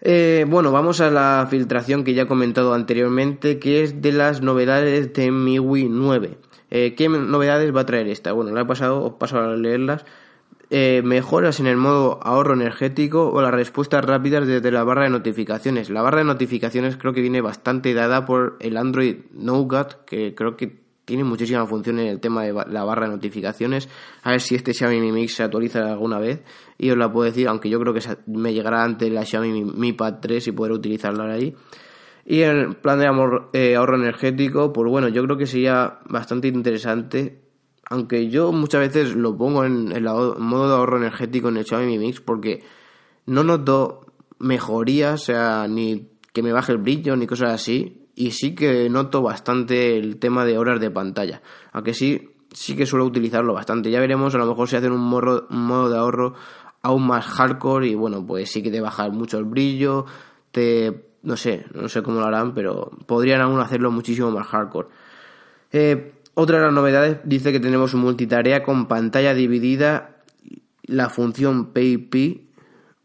Eh, 0.02 0.48
bueno, 0.50 0.72
vamos 0.72 1.00
a 1.00 1.12
la 1.12 1.46
filtración 1.48 2.04
que 2.04 2.16
ya 2.16 2.24
he 2.24 2.28
comentado 2.28 2.74
anteriormente, 2.74 3.60
que 3.60 3.84
es 3.84 4.02
de 4.02 4.14
las 4.14 4.42
novedades 4.42 5.14
de 5.14 5.30
MIUI 5.30 5.90
9. 5.90 6.40
Eh, 6.78 6.94
¿Qué 6.94 7.08
novedades 7.08 7.74
va 7.74 7.82
a 7.82 7.86
traer 7.86 8.10
esta? 8.10 8.34
Bueno, 8.34 8.52
la 8.52 8.60
he 8.60 8.66
pasado, 8.66 9.02
os 9.02 9.14
paso 9.14 9.40
a 9.40 9.56
leerlas. 9.56 10.04
Eh, 10.70 11.02
mejoras 11.06 11.62
en 11.62 11.68
el 11.68 11.78
modo 11.78 12.20
ahorro 12.22 12.54
energético 12.54 13.32
o 13.32 13.42
las 13.42 13.54
respuestas 13.54 14.04
rápidas 14.04 14.46
desde 14.46 14.72
la 14.72 14.84
barra 14.84 15.04
de 15.04 15.10
notificaciones. 15.10 15.90
La 15.90 16.02
barra 16.02 16.18
de 16.18 16.26
notificaciones 16.26 16.98
creo 16.98 17.14
que 17.14 17.22
viene 17.22 17.40
bastante 17.40 17.94
dada 17.94 18.26
por 18.26 18.58
el 18.60 18.76
Android 18.76 19.20
Nougat, 19.32 20.04
que 20.04 20.36
creo 20.36 20.58
que 20.58 20.82
tiene 21.06 21.24
muchísimas 21.24 21.70
funciones 21.70 22.08
en 22.08 22.12
el 22.12 22.20
tema 22.20 22.44
de 22.44 22.52
la 22.52 22.84
barra 22.84 23.06
de 23.06 23.14
notificaciones. 23.14 23.88
A 24.24 24.32
ver 24.32 24.42
si 24.42 24.56
este 24.56 24.74
Xiaomi 24.74 25.00
Mi 25.00 25.14
Mix 25.14 25.36
se 25.36 25.44
actualiza 25.44 25.90
alguna 25.90 26.20
vez 26.20 26.44
y 26.78 26.92
os 26.92 26.98
la 26.98 27.10
puedo 27.10 27.24
decir, 27.24 27.48
aunque 27.48 27.70
yo 27.70 27.80
creo 27.80 27.94
que 27.94 28.02
me 28.28 28.54
llegará 28.54 28.84
antes 28.84 29.10
la 29.14 29.24
Xiaomi 29.24 29.64
Mi 29.64 29.94
Pad 29.94 30.16
3 30.20 30.48
y 30.48 30.52
poder 30.52 30.74
utilizarla 30.74 31.32
ahí. 31.32 31.56
Y 32.26 32.42
el 32.42 32.76
plan 32.78 33.00
de 33.00 33.06
eh, 33.54 33.76
ahorro 33.76 33.96
energético, 33.98 34.74
pues 34.74 34.90
bueno, 34.90 35.08
yo 35.10 35.24
creo 35.24 35.38
que 35.38 35.46
sería 35.46 36.00
bastante 36.10 36.48
interesante. 36.48 37.42
Aunque 37.88 38.30
yo 38.30 38.52
muchas 38.52 38.82
veces 38.82 39.16
lo 39.16 39.38
pongo 39.38 39.64
en 39.64 39.92
el 39.92 40.04
modo 40.04 40.70
de 40.70 40.76
ahorro 40.76 40.98
energético 40.98 41.50
en 41.50 41.58
el 41.58 41.66
Xiaomi 41.66 41.86
Mi 41.86 42.00
Mix 42.00 42.20
porque 42.20 42.64
no 43.28 43.44
noto 43.44 44.08
mejorías, 44.40 45.22
o 45.22 45.26
sea, 45.26 45.68
ni 45.68 46.10
que 46.34 46.42
me 46.42 46.52
baje 46.52 46.72
el 46.72 46.80
brillo 46.80 47.16
ni 47.16 47.28
cosas 47.28 47.52
así 47.54 48.06
y 48.16 48.32
sí 48.32 48.56
que 48.56 48.90
noto 48.90 49.22
bastante 49.22 49.98
el 49.98 50.18
tema 50.18 50.46
de 50.46 50.58
horas 50.58 50.80
de 50.80 50.90
pantalla. 50.90 51.42
Aunque 51.74 51.94
sí, 51.94 52.30
sí 52.52 52.76
que 52.76 52.86
suelo 52.86 53.06
utilizarlo 53.06 53.54
bastante. 53.54 53.92
Ya 53.92 54.00
veremos, 54.00 54.34
a 54.34 54.38
lo 54.38 54.46
mejor 54.48 54.68
si 54.68 54.78
hacen 54.78 54.94
un, 54.94 55.02
modo 55.02 55.90
de 55.90 55.98
ahorro 55.98 56.34
aún 56.82 57.06
más 57.08 57.26
hardcore 57.26 57.88
y 57.88 57.96
bueno, 57.96 58.26
pues 58.26 58.52
sí 58.52 58.64
que 58.64 58.72
te 58.72 58.82
baja 58.82 59.10
mucho 59.10 59.38
el 59.38 59.46
brillo, 59.46 60.06
te... 60.52 61.14
no 61.26 61.36
sé, 61.36 61.66
no 61.74 61.90
sé 61.90 62.02
cómo 62.02 62.20
lo 62.20 62.26
harán, 62.26 62.54
pero 62.54 62.92
podrían 63.06 63.42
aún 63.42 63.60
hacerlo 63.60 63.92
muchísimo 63.92 64.32
más 64.32 64.48
hardcore. 64.48 64.88
Eh, 65.72 66.14
otra 66.36 66.60
de 66.60 66.66
las 66.66 66.74
novedades 66.74 67.20
dice 67.24 67.52
que 67.52 67.60
tenemos 67.60 67.94
un 67.94 68.02
multitarea 68.02 68.64
con 68.64 68.88
pantalla 68.88 69.34
dividida, 69.34 70.18
la 70.84 71.10
función 71.10 71.74
PIP 71.74 72.46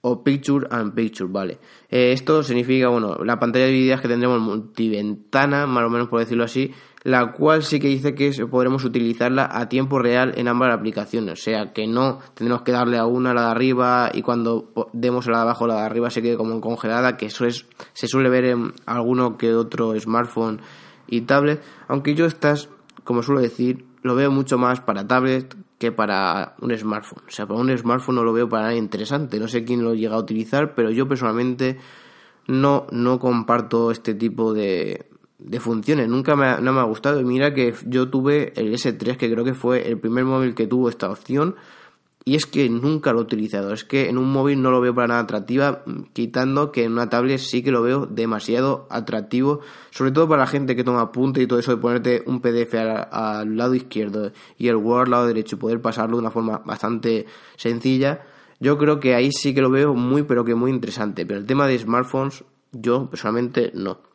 o 0.02 0.24
Picture 0.24 0.66
and 0.70 0.94
Picture, 0.94 1.30
vale. 1.30 1.58
Eh, 1.90 2.12
esto 2.12 2.42
significa, 2.42 2.88
bueno, 2.88 3.24
la 3.24 3.38
pantalla 3.38 3.66
dividida 3.66 3.96
es 3.96 4.00
que 4.00 4.08
tendremos 4.08 4.40
multiventana, 4.40 5.66
más 5.66 5.84
o 5.84 5.90
menos 5.90 6.08
por 6.08 6.20
decirlo 6.20 6.44
así, 6.44 6.72
la 7.02 7.32
cual 7.32 7.62
sí 7.62 7.80
que 7.80 7.88
dice 7.88 8.14
que 8.14 8.30
podremos 8.46 8.84
utilizarla 8.84 9.48
a 9.50 9.68
tiempo 9.68 9.98
real 9.98 10.34
en 10.36 10.48
ambas 10.48 10.74
aplicaciones, 10.74 11.40
o 11.40 11.42
sea 11.42 11.72
que 11.72 11.86
no 11.86 12.18
tendremos 12.34 12.62
que 12.62 12.72
darle 12.72 12.98
a 12.98 13.06
una 13.06 13.32
la 13.32 13.46
de 13.46 13.50
arriba 13.50 14.10
y 14.12 14.22
cuando 14.22 14.70
demos 14.92 15.26
la 15.26 15.38
de 15.38 15.42
abajo 15.42 15.66
la 15.66 15.76
de 15.76 15.80
arriba 15.82 16.10
se 16.10 16.20
quede 16.20 16.36
como 16.36 16.60
congelada, 16.60 17.16
que 17.16 17.26
eso 17.26 17.46
es 17.46 17.66
se 17.92 18.06
suele 18.06 18.28
ver 18.28 18.44
en 18.44 18.74
alguno 18.86 19.38
que 19.38 19.54
otro 19.54 19.98
smartphone 19.98 20.60
y 21.06 21.22
tablet, 21.22 21.62
aunque 21.88 22.14
yo 22.14 22.26
estas, 22.26 22.68
como 23.04 23.22
suelo 23.22 23.40
decir, 23.40 23.86
lo 24.02 24.14
veo 24.14 24.30
mucho 24.30 24.58
más 24.58 24.80
para 24.80 25.06
tablet 25.06 25.56
que 25.78 25.92
para 25.92 26.54
un 26.60 26.76
smartphone. 26.76 27.24
O 27.26 27.30
sea, 27.30 27.46
para 27.46 27.58
un 27.58 27.76
smartphone 27.76 28.16
no 28.16 28.24
lo 28.24 28.32
veo 28.32 28.48
para 28.48 28.64
nada 28.64 28.74
interesante. 28.74 29.40
No 29.40 29.48
sé 29.48 29.64
quién 29.64 29.82
lo 29.82 29.94
llega 29.94 30.14
a 30.14 30.18
utilizar, 30.18 30.74
pero 30.74 30.90
yo 30.90 31.08
personalmente 31.08 31.78
no, 32.46 32.86
no 32.92 33.18
comparto 33.18 33.90
este 33.90 34.14
tipo 34.14 34.52
de, 34.52 35.09
de 35.40 35.60
funciones. 35.60 36.08
Nunca 36.08 36.36
me 36.36 36.60
no 36.60 36.72
me 36.72 36.80
ha 36.80 36.84
gustado. 36.84 37.20
Y 37.20 37.24
mira 37.24 37.54
que 37.54 37.74
yo 37.86 38.08
tuve 38.08 38.52
el 38.56 38.72
S3, 38.72 39.16
que 39.16 39.30
creo 39.30 39.44
que 39.44 39.54
fue 39.54 39.88
el 39.88 39.98
primer 39.98 40.24
móvil 40.24 40.54
que 40.54 40.66
tuvo 40.66 40.88
esta 40.88 41.10
opción. 41.10 41.56
Y 42.24 42.34
es 42.34 42.44
que 42.44 42.68
nunca 42.68 43.12
lo 43.12 43.20
he 43.20 43.22
utilizado. 43.22 43.72
Es 43.72 43.84
que 43.84 44.08
en 44.10 44.18
un 44.18 44.30
móvil 44.30 44.60
no 44.60 44.70
lo 44.70 44.80
veo 44.80 44.94
para 44.94 45.08
nada 45.08 45.20
atractiva, 45.20 45.82
quitando 46.12 46.70
que 46.70 46.84
en 46.84 46.92
una 46.92 47.08
tablet 47.08 47.38
sí 47.38 47.62
que 47.62 47.70
lo 47.70 47.82
veo 47.82 48.06
demasiado 48.06 48.86
atractivo, 48.90 49.60
sobre 49.90 50.12
todo 50.12 50.28
para 50.28 50.42
la 50.42 50.46
gente 50.46 50.76
que 50.76 50.84
toma 50.84 51.00
apunte 51.00 51.40
y 51.40 51.46
todo 51.46 51.58
eso 51.58 51.70
de 51.70 51.78
ponerte 51.78 52.22
un 52.26 52.40
PDF 52.40 52.74
al, 52.74 53.56
lado 53.56 53.74
izquierdo 53.74 54.32
y 54.58 54.68
el 54.68 54.76
Word 54.76 55.06
al 55.06 55.10
lado 55.12 55.26
derecho 55.26 55.56
y 55.56 55.58
poder 55.58 55.80
pasarlo 55.80 56.18
de 56.18 56.20
una 56.20 56.30
forma 56.30 56.58
bastante 56.58 57.24
sencilla. 57.56 58.20
Yo 58.60 58.76
creo 58.76 59.00
que 59.00 59.14
ahí 59.14 59.32
sí 59.32 59.54
que 59.54 59.62
lo 59.62 59.70
veo 59.70 59.94
muy, 59.94 60.22
pero 60.22 60.44
que 60.44 60.54
muy 60.54 60.70
interesante. 60.70 61.24
Pero 61.24 61.40
el 61.40 61.46
tema 61.46 61.66
de 61.66 61.78
smartphones, 61.78 62.44
yo 62.70 63.08
personalmente 63.08 63.72
no. 63.74 64.09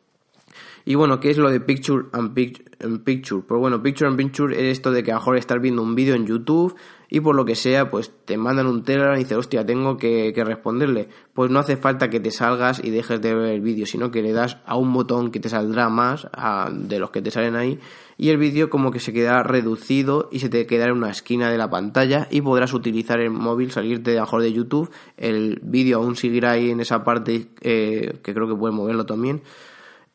Y 0.88 0.94
bueno, 0.94 1.20
¿qué 1.20 1.32
es 1.32 1.38
lo 1.38 1.50
de 1.50 1.60
Picture 1.60 2.06
and 2.12 2.34
Picture? 2.34 3.42
Pues 3.42 3.60
bueno, 3.60 3.82
Picture 3.82 4.08
and 4.08 4.18
Picture 4.18 4.56
es 4.56 4.78
esto 4.78 4.92
de 4.92 5.02
que 5.02 5.12
a 5.12 5.16
lo 5.16 5.20
mejor 5.20 5.38
estás 5.38 5.60
viendo 5.60 5.82
un 5.82 5.96
vídeo 5.96 6.14
en 6.14 6.28
YouTube 6.28 6.76
y 7.10 7.22
por 7.22 7.36
lo 7.36 7.44
que 7.44 7.56
sea, 7.56 7.90
pues 7.90 8.12
te 8.26 8.38
mandan 8.38 8.68
un 8.68 8.84
Telegram 8.84 9.16
y 9.16 9.20
dices, 9.20 9.36
hostia, 9.36 9.66
tengo 9.66 9.98
que, 9.98 10.32
responderle. 10.46 11.10
Pues 11.34 11.50
no 11.50 11.58
hace 11.58 11.76
falta 11.76 12.12
que 12.12 12.20
te 12.20 12.30
salgas 12.30 12.84
y 12.84 12.92
dejes 12.92 13.20
de 13.20 13.34
ver 13.34 13.54
el 13.54 13.62
vídeo, 13.62 13.88
sino 13.88 14.12
que 14.12 14.22
le 14.22 14.32
das 14.32 14.58
a 14.66 14.78
un 14.78 14.94
botón 14.94 15.32
que 15.32 15.40
te 15.40 15.50
saldrá 15.50 15.90
más 15.90 16.28
de 16.72 17.00
los 17.00 17.10
que 17.10 17.24
te 17.24 17.32
salen 17.32 17.56
ahí 17.56 17.80
y 18.18 18.30
el 18.30 18.38
vídeo 18.38 18.70
como 18.70 18.92
que 18.92 19.00
se 19.00 19.12
quedará 19.12 19.44
reducido 19.44 20.30
y 20.32 20.40
se 20.40 20.50
te 20.50 20.66
quedará 20.66 20.92
en 20.92 20.98
una 20.98 21.10
esquina 21.10 21.50
de 21.50 21.58
la 21.58 21.70
pantalla 21.70 22.28
y 22.32 22.42
podrás 22.42 22.74
utilizar 22.74 23.20
el 23.20 23.32
móvil, 23.32 23.72
salirte 23.72 24.12
de 24.12 24.22
mejor 24.22 24.42
de 24.42 24.54
YouTube, 24.54 24.90
el 25.18 25.60
vídeo 25.64 25.98
aún 25.98 26.16
seguirá 26.16 26.52
ahí 26.52 26.72
en 26.72 26.80
esa 26.80 27.04
parte 27.04 27.48
eh, 27.62 28.20
que 28.24 28.34
creo 28.34 28.48
que 28.48 28.56
puedes 28.56 28.76
moverlo 28.76 29.06
también 29.06 29.42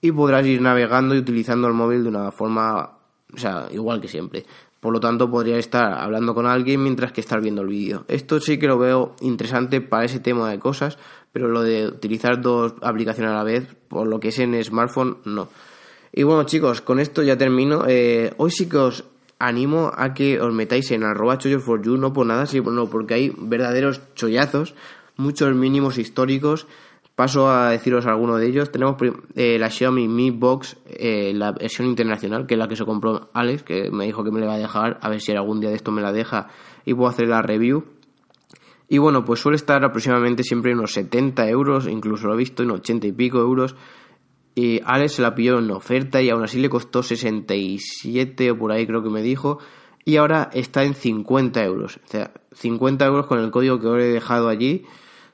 y 0.01 0.13
podrás 0.13 0.47
ir 0.47 0.61
navegando 0.61 1.15
y 1.15 1.19
utilizando 1.19 1.69
el 1.69 1.75
móvil 1.75 2.03
de 2.03 2.09
una 2.09 2.31
forma, 2.31 2.99
o 3.33 3.39
sea, 3.39 3.69
igual 3.71 4.01
que 4.01 4.09
siempre. 4.09 4.45
Por 4.81 4.95
lo 4.95 5.01
tanto, 5.01 5.31
podría 5.31 5.59
estar 5.59 5.93
hablando 5.93 6.35
con 6.35 6.47
alguien 6.47 6.83
mientras 6.83 7.13
que 7.13 7.21
estar 7.21 7.41
viendo 7.43 7.61
el 7.61 7.69
vídeo. 7.69 8.05
Esto 8.09 8.41
sí 8.41 8.59
que 8.59 8.67
lo 8.67 8.79
veo 8.79 9.15
interesante 9.21 9.83
para 9.83 10.07
ese 10.07 10.21
tema 10.21 10.51
de 10.51 10.59
cosas, 10.59 10.97
pero 11.33 11.49
lo 11.49 11.63
de 11.63 11.87
utilizar 11.87 12.41
dos 12.41 12.75
aplicaciones 12.81 13.33
a 13.33 13.37
la 13.37 13.45
vez, 13.45 13.77
por 13.89 14.07
lo 14.07 14.19
que 14.19 14.29
es 14.29 14.39
en 14.39 14.63
smartphone, 14.65 15.19
no. 15.27 15.49
Y 16.13 16.23
bueno, 16.23 16.45
chicos, 16.45 16.81
con 16.81 16.99
esto 16.99 17.23
ya 17.23 17.37
termino. 17.37 17.85
Eh, 17.87 18.33
hoy 18.39 18.51
sí 18.51 18.69
que 18.69 18.79
os 18.79 19.05
animo 19.39 19.93
a 19.95 20.15
que 20.15 20.41
os 20.41 20.53
metáis 20.53 20.91
en 20.91 21.05
arroba 21.05 21.39
for 21.61 21.83
you, 21.83 21.97
no 21.97 22.13
por 22.13 22.27
nada, 22.27 22.47
sino 22.47 22.89
porque 22.89 23.15
hay 23.15 23.33
verdaderos 23.37 24.01
chollazos, 24.15 24.75
muchos 25.17 25.55
mínimos 25.55 25.99
históricos 25.99 26.67
Paso 27.21 27.51
a 27.51 27.69
deciros 27.69 28.07
alguno 28.07 28.39
de 28.39 28.47
ellos. 28.47 28.73
Tenemos 28.73 28.97
eh, 29.35 29.59
la 29.59 29.69
Xiaomi 29.69 30.09
Mi 30.09 30.31
Box, 30.31 30.79
eh, 30.87 31.35
la 31.35 31.53
versión 31.53 31.87
internacional, 31.87 32.47
que 32.47 32.55
es 32.55 32.59
la 32.59 32.67
que 32.67 32.77
se 32.77 32.87
compró 32.87 33.29
Alex, 33.35 33.63
que 33.63 33.91
me 33.91 34.07
dijo 34.07 34.25
que 34.25 34.31
me 34.31 34.41
le 34.41 34.47
va 34.47 34.55
a 34.55 34.59
dejar, 34.59 34.99
a 35.03 35.11
ver 35.11 35.21
si 35.21 35.31
algún 35.33 35.61
día 35.61 35.69
de 35.69 35.77
esto 35.77 35.93
me 35.93 36.01
la 36.01 36.15
deja 36.15 36.49
y 36.87 36.95
puedo 36.95 37.11
hacer 37.11 37.29
la 37.29 37.43
review. 37.43 37.85
Y 38.89 38.97
bueno, 38.97 39.23
pues 39.27 39.41
suele 39.41 39.57
estar 39.57 39.85
aproximadamente 39.85 40.45
siempre 40.45 40.73
en 40.73 40.79
unos 40.79 40.95
70 40.95 41.47
euros, 41.51 41.87
incluso 41.89 42.27
lo 42.27 42.33
he 42.33 42.39
visto 42.39 42.63
en 42.63 42.71
80 42.71 43.09
y 43.09 43.13
pico 43.13 43.39
euros. 43.39 43.77
Y 44.55 44.81
Alex 44.87 45.17
se 45.17 45.21
la 45.21 45.35
pilló 45.35 45.59
en 45.59 45.71
oferta 45.73 46.23
y 46.23 46.31
aún 46.31 46.43
así 46.43 46.59
le 46.59 46.71
costó 46.71 47.03
67 47.03 48.51
o 48.51 48.57
por 48.57 48.73
ahí 48.73 48.87
creo 48.87 49.03
que 49.03 49.11
me 49.11 49.21
dijo. 49.21 49.59
Y 50.07 50.17
ahora 50.17 50.49
está 50.55 50.85
en 50.85 50.95
50 50.95 51.63
euros. 51.65 52.01
O 52.03 52.09
sea, 52.09 52.33
50 52.55 53.05
euros 53.05 53.27
con 53.27 53.41
el 53.41 53.51
código 53.51 53.79
que 53.79 53.89
os 53.89 53.99
he 54.01 54.07
dejado 54.07 54.49
allí. 54.49 54.87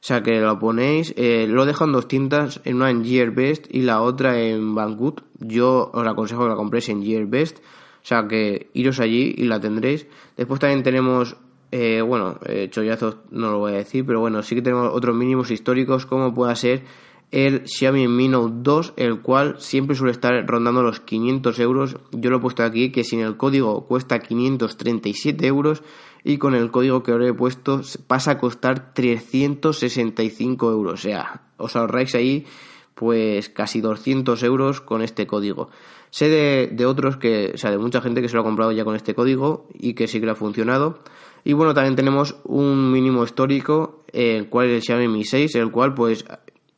O 0.06 0.08
sea 0.08 0.22
que 0.22 0.38
lo 0.38 0.56
ponéis, 0.56 1.12
eh, 1.16 1.48
lo 1.48 1.66
dejo 1.66 1.84
en 1.84 1.90
dos 1.90 2.06
tintas, 2.06 2.60
una 2.64 2.90
en 2.90 3.04
Gearbest 3.04 3.66
y 3.74 3.82
la 3.82 4.02
otra 4.02 4.40
en 4.40 4.72
Banggood. 4.72 5.14
Yo 5.40 5.90
os 5.92 6.06
aconsejo 6.06 6.44
que 6.44 6.50
la 6.50 6.54
compréis 6.54 6.88
en 6.90 7.02
Gearbest, 7.02 7.58
o 7.58 8.06
sea 8.06 8.28
que 8.28 8.70
iros 8.72 9.00
allí 9.00 9.34
y 9.36 9.46
la 9.46 9.58
tendréis. 9.58 10.06
Después 10.36 10.60
también 10.60 10.84
tenemos, 10.84 11.36
eh, 11.72 12.02
bueno, 12.02 12.38
eh, 12.46 12.68
chollazos 12.70 13.16
no 13.32 13.50
lo 13.50 13.58
voy 13.58 13.72
a 13.72 13.78
decir, 13.78 14.06
pero 14.06 14.20
bueno, 14.20 14.44
sí 14.44 14.54
que 14.54 14.62
tenemos 14.62 14.94
otros 14.94 15.16
mínimos 15.16 15.50
históricos 15.50 16.06
como 16.06 16.32
pueda 16.32 16.54
ser 16.54 16.84
el 17.30 17.66
Xiaomi 17.66 18.08
Mi 18.08 18.28
Note 18.28 18.54
2, 18.58 18.94
el 18.96 19.20
cual 19.20 19.56
siempre 19.58 19.96
suele 19.96 20.12
estar 20.12 20.46
rondando 20.46 20.82
los 20.82 21.00
500 21.00 21.58
euros. 21.58 21.96
Yo 22.12 22.30
lo 22.30 22.36
he 22.36 22.40
puesto 22.40 22.62
aquí 22.62 22.92
que 22.92 23.04
sin 23.04 23.20
el 23.20 23.36
código 23.36 23.86
cuesta 23.86 24.20
537 24.20 25.46
euros 25.46 25.82
y 26.24 26.38
con 26.38 26.54
el 26.54 26.70
código 26.70 27.02
que 27.02 27.12
os 27.12 27.24
he 27.24 27.32
puesto 27.32 27.82
pasa 28.06 28.32
a 28.32 28.38
costar 28.38 28.94
365 28.94 30.70
euros. 30.70 30.94
O 30.94 31.02
sea, 31.02 31.42
os 31.56 31.76
ahorráis 31.76 32.14
ahí 32.14 32.46
pues 32.94 33.50
casi 33.50 33.80
200 33.80 34.42
euros 34.42 34.80
con 34.80 35.02
este 35.02 35.26
código. 35.26 35.68
Sé 36.10 36.28
de, 36.30 36.86
otros 36.86 37.18
que, 37.18 37.52
o 37.54 37.58
sea, 37.58 37.70
de 37.70 37.76
mucha 37.76 38.00
gente 38.00 38.22
que 38.22 38.28
se 38.28 38.34
lo 38.34 38.40
ha 38.40 38.44
comprado 38.44 38.72
ya 38.72 38.84
con 38.84 38.96
este 38.96 39.14
código 39.14 39.68
y 39.74 39.92
que 39.92 40.08
sí 40.08 40.20
que 40.20 40.30
ha 40.30 40.34
funcionado. 40.34 41.00
Y 41.44 41.52
bueno, 41.52 41.74
también 41.74 41.94
tenemos 41.94 42.36
un 42.44 42.90
mínimo 42.90 43.22
histórico, 43.22 44.02
el 44.12 44.48
cual 44.48 44.68
es 44.68 44.76
el 44.76 44.82
Xiaomi 44.82 45.08
Mi 45.08 45.24
6, 45.24 45.54
el 45.56 45.70
cual 45.70 45.92
pues 45.92 46.24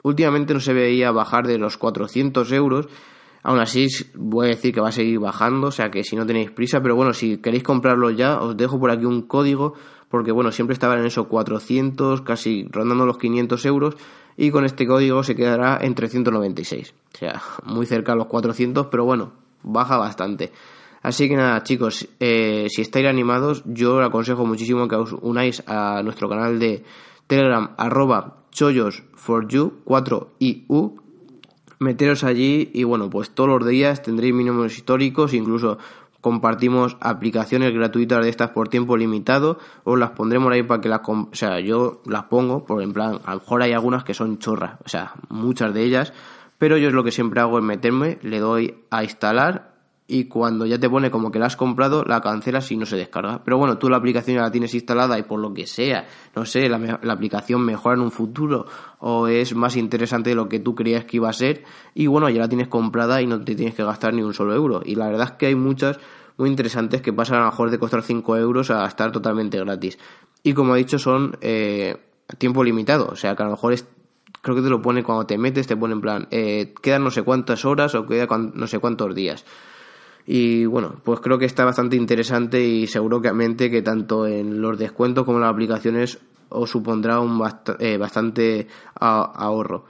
últimamente 0.02 0.54
no 0.54 0.60
se 0.60 0.72
veía 0.72 1.10
bajar 1.10 1.46
de 1.46 1.58
los 1.58 1.76
400 1.76 2.50
euros 2.52 2.88
Aún 3.42 3.60
así, 3.60 3.86
voy 4.14 4.46
a 4.46 4.48
decir 4.50 4.74
que 4.74 4.80
va 4.80 4.88
a 4.88 4.92
seguir 4.92 5.18
bajando, 5.20 5.68
o 5.68 5.70
sea 5.70 5.90
que 5.90 6.02
si 6.02 6.16
no 6.16 6.26
tenéis 6.26 6.50
prisa, 6.50 6.82
pero 6.82 6.96
bueno, 6.96 7.12
si 7.12 7.38
queréis 7.38 7.62
comprarlo 7.62 8.10
ya, 8.10 8.40
os 8.40 8.56
dejo 8.56 8.78
por 8.80 8.90
aquí 8.90 9.04
un 9.04 9.22
código, 9.22 9.74
porque 10.10 10.32
bueno, 10.32 10.50
siempre 10.50 10.74
estaban 10.74 10.98
en 10.98 11.06
esos 11.06 11.28
400, 11.28 12.22
casi 12.22 12.66
rondando 12.70 13.06
los 13.06 13.18
500 13.18 13.64
euros, 13.66 13.96
y 14.36 14.50
con 14.50 14.64
este 14.64 14.86
código 14.86 15.22
se 15.22 15.34
quedará 15.34 15.78
en 15.80 15.94
396. 15.94 16.94
O 17.14 17.18
sea, 17.18 17.40
muy 17.64 17.86
cerca 17.86 18.12
a 18.12 18.16
los 18.16 18.26
400, 18.26 18.88
pero 18.90 19.04
bueno, 19.04 19.32
baja 19.62 19.96
bastante. 19.96 20.52
Así 21.00 21.28
que 21.28 21.36
nada, 21.36 21.62
chicos, 21.62 22.08
eh, 22.18 22.66
si 22.68 22.82
estáis 22.82 23.06
animados, 23.06 23.62
yo 23.66 23.96
os 23.96 24.06
aconsejo 24.06 24.44
muchísimo 24.44 24.88
que 24.88 24.96
os 24.96 25.12
unáis 25.22 25.62
a 25.68 26.02
nuestro 26.02 26.28
canal 26.28 26.58
de 26.58 26.82
Telegram 27.28 27.74
arroba 27.76 28.38
chollos 28.50 29.04
for 29.14 29.46
you 29.46 29.80
4IU. 29.84 31.00
Meteros 31.78 32.24
allí 32.24 32.70
y 32.74 32.82
bueno, 32.82 33.08
pues 33.08 33.30
todos 33.30 33.48
los 33.50 33.68
días 33.68 34.02
tendréis 34.02 34.34
mínimos 34.34 34.76
históricos, 34.76 35.32
incluso 35.32 35.78
compartimos 36.20 36.96
aplicaciones 37.00 37.72
gratuitas 37.72 38.24
de 38.24 38.30
estas 38.30 38.50
por 38.50 38.68
tiempo 38.68 38.96
limitado, 38.96 39.58
os 39.84 39.96
las 39.96 40.10
pondremos 40.10 40.52
ahí 40.52 40.64
para 40.64 40.80
que 40.80 40.88
las... 40.88 41.02
O 41.06 41.28
sea, 41.32 41.60
yo 41.60 42.02
las 42.06 42.24
pongo, 42.24 42.64
por 42.64 42.82
en 42.82 42.92
plan, 42.92 43.20
a 43.24 43.34
lo 43.34 43.40
mejor 43.40 43.62
hay 43.62 43.72
algunas 43.72 44.02
que 44.02 44.14
son 44.14 44.38
chorras, 44.38 44.80
o 44.84 44.88
sea, 44.88 45.12
muchas 45.28 45.72
de 45.72 45.84
ellas, 45.84 46.12
pero 46.58 46.76
yo 46.76 46.88
es 46.88 46.94
lo 46.94 47.04
que 47.04 47.12
siempre 47.12 47.40
hago 47.40 47.58
es 47.58 47.64
meterme, 47.64 48.18
le 48.22 48.40
doy 48.40 48.84
a 48.90 49.04
instalar 49.04 49.77
y 50.10 50.24
cuando 50.24 50.64
ya 50.64 50.78
te 50.80 50.88
pone 50.88 51.10
como 51.10 51.30
que 51.30 51.38
la 51.38 51.46
has 51.46 51.56
comprado, 51.56 52.02
la 52.02 52.22
cancelas 52.22 52.72
y 52.72 52.78
no 52.78 52.86
se 52.86 52.96
descarga. 52.96 53.44
Pero 53.44 53.58
bueno, 53.58 53.76
tú 53.76 53.90
la 53.90 53.98
aplicación 53.98 54.36
ya 54.36 54.42
la 54.42 54.50
tienes 54.50 54.72
instalada 54.72 55.18
y 55.18 55.22
por 55.22 55.38
lo 55.38 55.52
que 55.52 55.66
sea, 55.66 56.06
no 56.34 56.46
sé, 56.46 56.66
la, 56.70 56.98
aplicación 57.12 57.62
mejora 57.62 57.96
en 57.96 58.00
un 58.00 58.10
futuro 58.10 58.64
o 59.00 59.28
es 59.28 59.54
más 59.54 59.76
interesante 59.76 60.30
de 60.30 60.36
lo 60.36 60.48
que 60.48 60.60
tú 60.60 60.74
creías 60.74 61.04
que 61.04 61.18
iba 61.18 61.28
a 61.28 61.32
ser 61.34 61.62
y 61.94 62.06
bueno, 62.06 62.30
ya 62.30 62.40
la 62.40 62.48
tienes 62.48 62.68
comprada 62.68 63.20
y 63.20 63.26
no 63.26 63.44
te 63.44 63.54
tienes 63.54 63.74
que 63.74 63.84
gastar 63.84 64.14
ni 64.14 64.22
un 64.22 64.32
solo 64.32 64.54
euro. 64.54 64.80
Y 64.82 64.94
la 64.94 65.08
verdad 65.08 65.26
es 65.26 65.32
que 65.32 65.46
hay 65.46 65.54
muchas 65.54 66.00
muy 66.38 66.48
interesantes 66.48 67.02
que 67.02 67.12
pasan 67.12 67.36
a 67.36 67.40
lo 67.40 67.46
mejor 67.46 67.70
de 67.70 67.78
costar 67.78 68.02
5 68.02 68.36
euros 68.38 68.70
a 68.70 68.86
estar 68.86 69.12
totalmente 69.12 69.58
gratis. 69.58 69.98
Y 70.42 70.54
como 70.54 70.74
he 70.74 70.78
dicho, 70.78 70.98
son 70.98 71.36
eh, 71.42 71.98
tiempo 72.38 72.64
limitado, 72.64 73.08
o 73.08 73.16
sea 73.16 73.36
que 73.36 73.42
a 73.42 73.46
lo 73.46 73.52
mejor 73.52 73.74
es 73.74 73.86
creo 74.40 74.56
que 74.56 74.62
te 74.62 74.70
lo 74.70 74.80
pone 74.80 75.02
cuando 75.02 75.26
te 75.26 75.36
metes, 75.36 75.66
te 75.66 75.76
pone 75.76 75.92
en 75.92 76.00
plan, 76.00 76.28
eh, 76.30 76.72
quedan 76.80 77.04
no 77.04 77.10
sé 77.10 77.22
cuántas 77.22 77.66
horas 77.66 77.94
o 77.94 78.06
quedan 78.06 78.52
no 78.54 78.66
sé 78.66 78.78
cuántos 78.78 79.14
días. 79.14 79.44
Y 80.30 80.66
bueno, 80.66 80.96
pues 81.04 81.20
creo 81.20 81.38
que 81.38 81.46
está 81.46 81.64
bastante 81.64 81.96
interesante 81.96 82.62
y 82.62 82.86
seguro 82.86 83.22
que 83.22 83.80
tanto 83.80 84.26
en 84.26 84.60
los 84.60 84.78
descuentos 84.78 85.24
como 85.24 85.38
en 85.38 85.44
las 85.44 85.52
aplicaciones 85.52 86.18
os 86.50 86.68
supondrá 86.68 87.18
un 87.18 87.42
eh, 87.78 87.96
bastante 87.96 88.66
ahorro. 89.00 89.86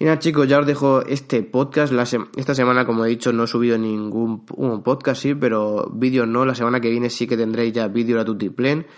Y 0.00 0.04
nada 0.04 0.18
chicos, 0.18 0.48
ya 0.48 0.58
os 0.58 0.66
dejo 0.66 1.02
este 1.02 1.44
podcast. 1.44 1.92
esta 2.36 2.54
semana, 2.56 2.84
como 2.84 3.04
he 3.04 3.10
dicho, 3.10 3.32
no 3.32 3.44
he 3.44 3.46
subido 3.46 3.78
ningún 3.78 4.44
podcast, 4.82 5.22
sí, 5.22 5.36
pero 5.36 5.88
vídeo 5.92 6.26
no. 6.26 6.44
La 6.44 6.56
semana 6.56 6.80
que 6.80 6.90
viene 6.90 7.08
sí 7.08 7.28
que 7.28 7.36
tendréis 7.36 7.72
ya 7.72 7.86
vídeo 7.86 8.20
a 8.20 8.24
Tutiplen. 8.24 8.88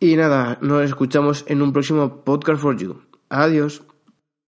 Y 0.00 0.16
nada, 0.16 0.58
nos 0.60 0.82
escuchamos 0.82 1.44
en 1.46 1.62
un 1.62 1.72
próximo 1.72 2.24
podcast 2.24 2.60
for 2.60 2.76
you. 2.76 2.96
Adiós. 3.28 3.84